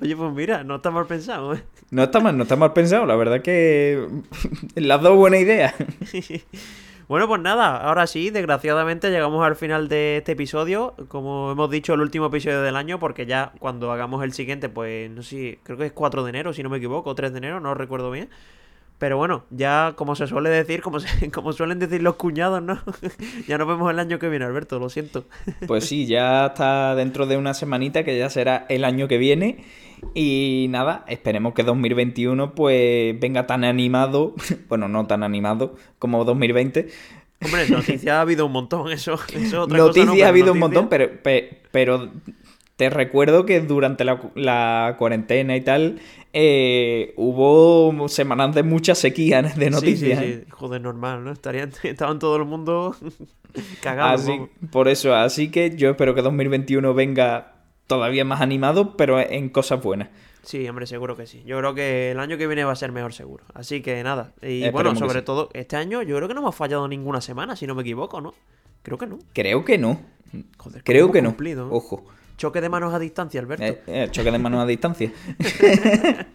[0.00, 1.62] Oye, pues mira, no está mal pensado, ¿eh?
[1.90, 3.06] No está mal, no está mal pensado.
[3.06, 4.06] La verdad que
[4.74, 5.74] las dos buenas ideas.
[7.08, 10.94] Bueno, pues nada, ahora sí, desgraciadamente llegamos al final de este episodio.
[11.08, 15.10] Como hemos dicho, el último episodio del año, porque ya cuando hagamos el siguiente, pues
[15.10, 17.38] no sé, creo que es 4 de enero, si no me equivoco, o 3 de
[17.38, 18.28] enero, no recuerdo bien.
[18.98, 20.98] Pero bueno, ya como se suele decir, como,
[21.32, 22.78] como suelen decir los cuñados, ¿no?
[23.48, 25.24] ya nos vemos el año que viene, Alberto, lo siento.
[25.66, 29.64] pues sí, ya está dentro de una semanita que ya será el año que viene.
[30.14, 34.34] Y nada, esperemos que 2021 pues venga tan animado,
[34.68, 36.88] bueno, no tan animado como 2020.
[37.44, 39.18] Hombre, noticias ha habido un montón, eso.
[39.68, 41.10] noticias ha habido un montón, pero,
[41.70, 42.10] pero
[42.78, 45.98] te recuerdo que durante la, cuarentena y tal
[46.32, 50.20] eh, hubo semanas de mucha sequía de noticias.
[50.20, 50.50] Sí, sí, sí.
[50.50, 51.32] Joder, normal, ¿no?
[51.32, 52.94] Estarían, estaban todo el mundo
[53.82, 54.30] cagados.
[54.70, 57.57] por eso, así que yo espero que 2021 venga
[57.88, 60.10] todavía más animado, pero en cosas buenas.
[60.42, 61.42] Sí, hombre, seguro que sí.
[61.44, 63.44] Yo creo que el año que viene va a ser mejor seguro.
[63.54, 64.32] Así que nada.
[64.40, 67.66] Y bueno, sobre todo, este año yo creo que no hemos fallado ninguna semana, si
[67.66, 68.34] no me equivoco, ¿no?
[68.82, 69.18] Creo que no.
[69.32, 70.00] Creo que no.
[70.56, 71.34] Joder, creo que no.
[71.70, 72.04] Ojo.
[72.36, 73.64] Choque de manos a distancia, Alberto.
[73.64, 75.10] Eh, eh, choque de manos a distancia.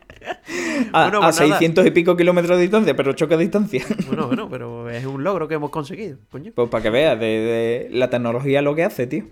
[0.91, 3.86] a, 600 pues y pico kilómetros de distancia, pero choque a distancia.
[4.08, 6.51] bueno, bueno, pero es un logro que hemos conseguido, coño.
[6.54, 9.26] Pues para que veas de, la tecnología lo que hace, tío.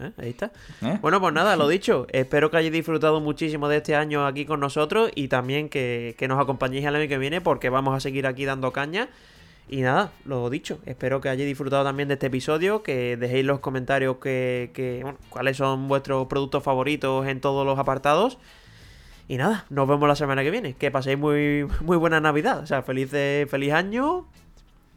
[0.00, 0.52] Eh, ahí está.
[1.00, 2.06] Bueno, pues nada, lo dicho.
[2.10, 6.28] Espero que hayáis disfrutado muchísimo de este año aquí con nosotros y también que, que
[6.28, 9.08] nos acompañéis el año que viene porque vamos a seguir aquí dando caña.
[9.68, 13.60] Y nada, lo dicho, espero que hayáis disfrutado también de este episodio, que dejéis los
[13.60, 18.38] comentarios que, bueno, cuáles son vuestros productos favoritos en todos los apartados.
[19.28, 20.74] Y nada, nos vemos la semana que viene.
[20.74, 22.58] Que paséis muy, muy buena Navidad.
[22.58, 23.10] O sea, feliz,
[23.48, 24.26] feliz año,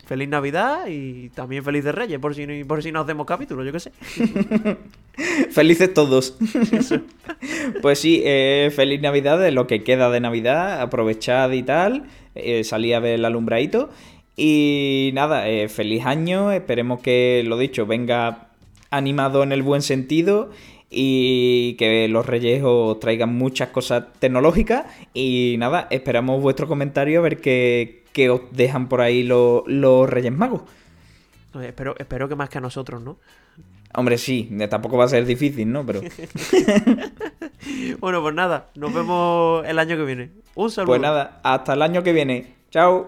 [0.06, 3.72] feliz Navidad y también feliz de Reyes, por si, por si no hacemos capítulo, yo
[3.72, 3.92] qué sé.
[5.52, 6.38] Felices todos.
[7.82, 12.04] pues sí, eh, feliz Navidad de lo que queda de Navidad, aprovechad y tal.
[12.36, 13.90] Eh, salí a ver el alumbradito.
[14.38, 18.50] Y nada, eh, feliz año, esperemos que lo dicho venga
[18.92, 20.52] animado en el buen sentido
[20.98, 27.24] y que los reyes os traigan muchas cosas tecnológicas y nada, esperamos vuestro comentario a
[27.24, 30.62] ver qué, os dejan por ahí los, reyes magos.
[31.62, 33.18] espero, espero que más que a nosotros, ¿no?
[33.94, 35.86] Hombre, sí, tampoco va a ser difícil, ¿no?
[35.86, 36.02] Pero...
[38.00, 40.32] bueno, pues nada, nos vemos el año que viene.
[40.56, 40.92] Un saludo.
[40.92, 42.56] Pues nada, hasta el año que viene.
[42.72, 43.08] Chao.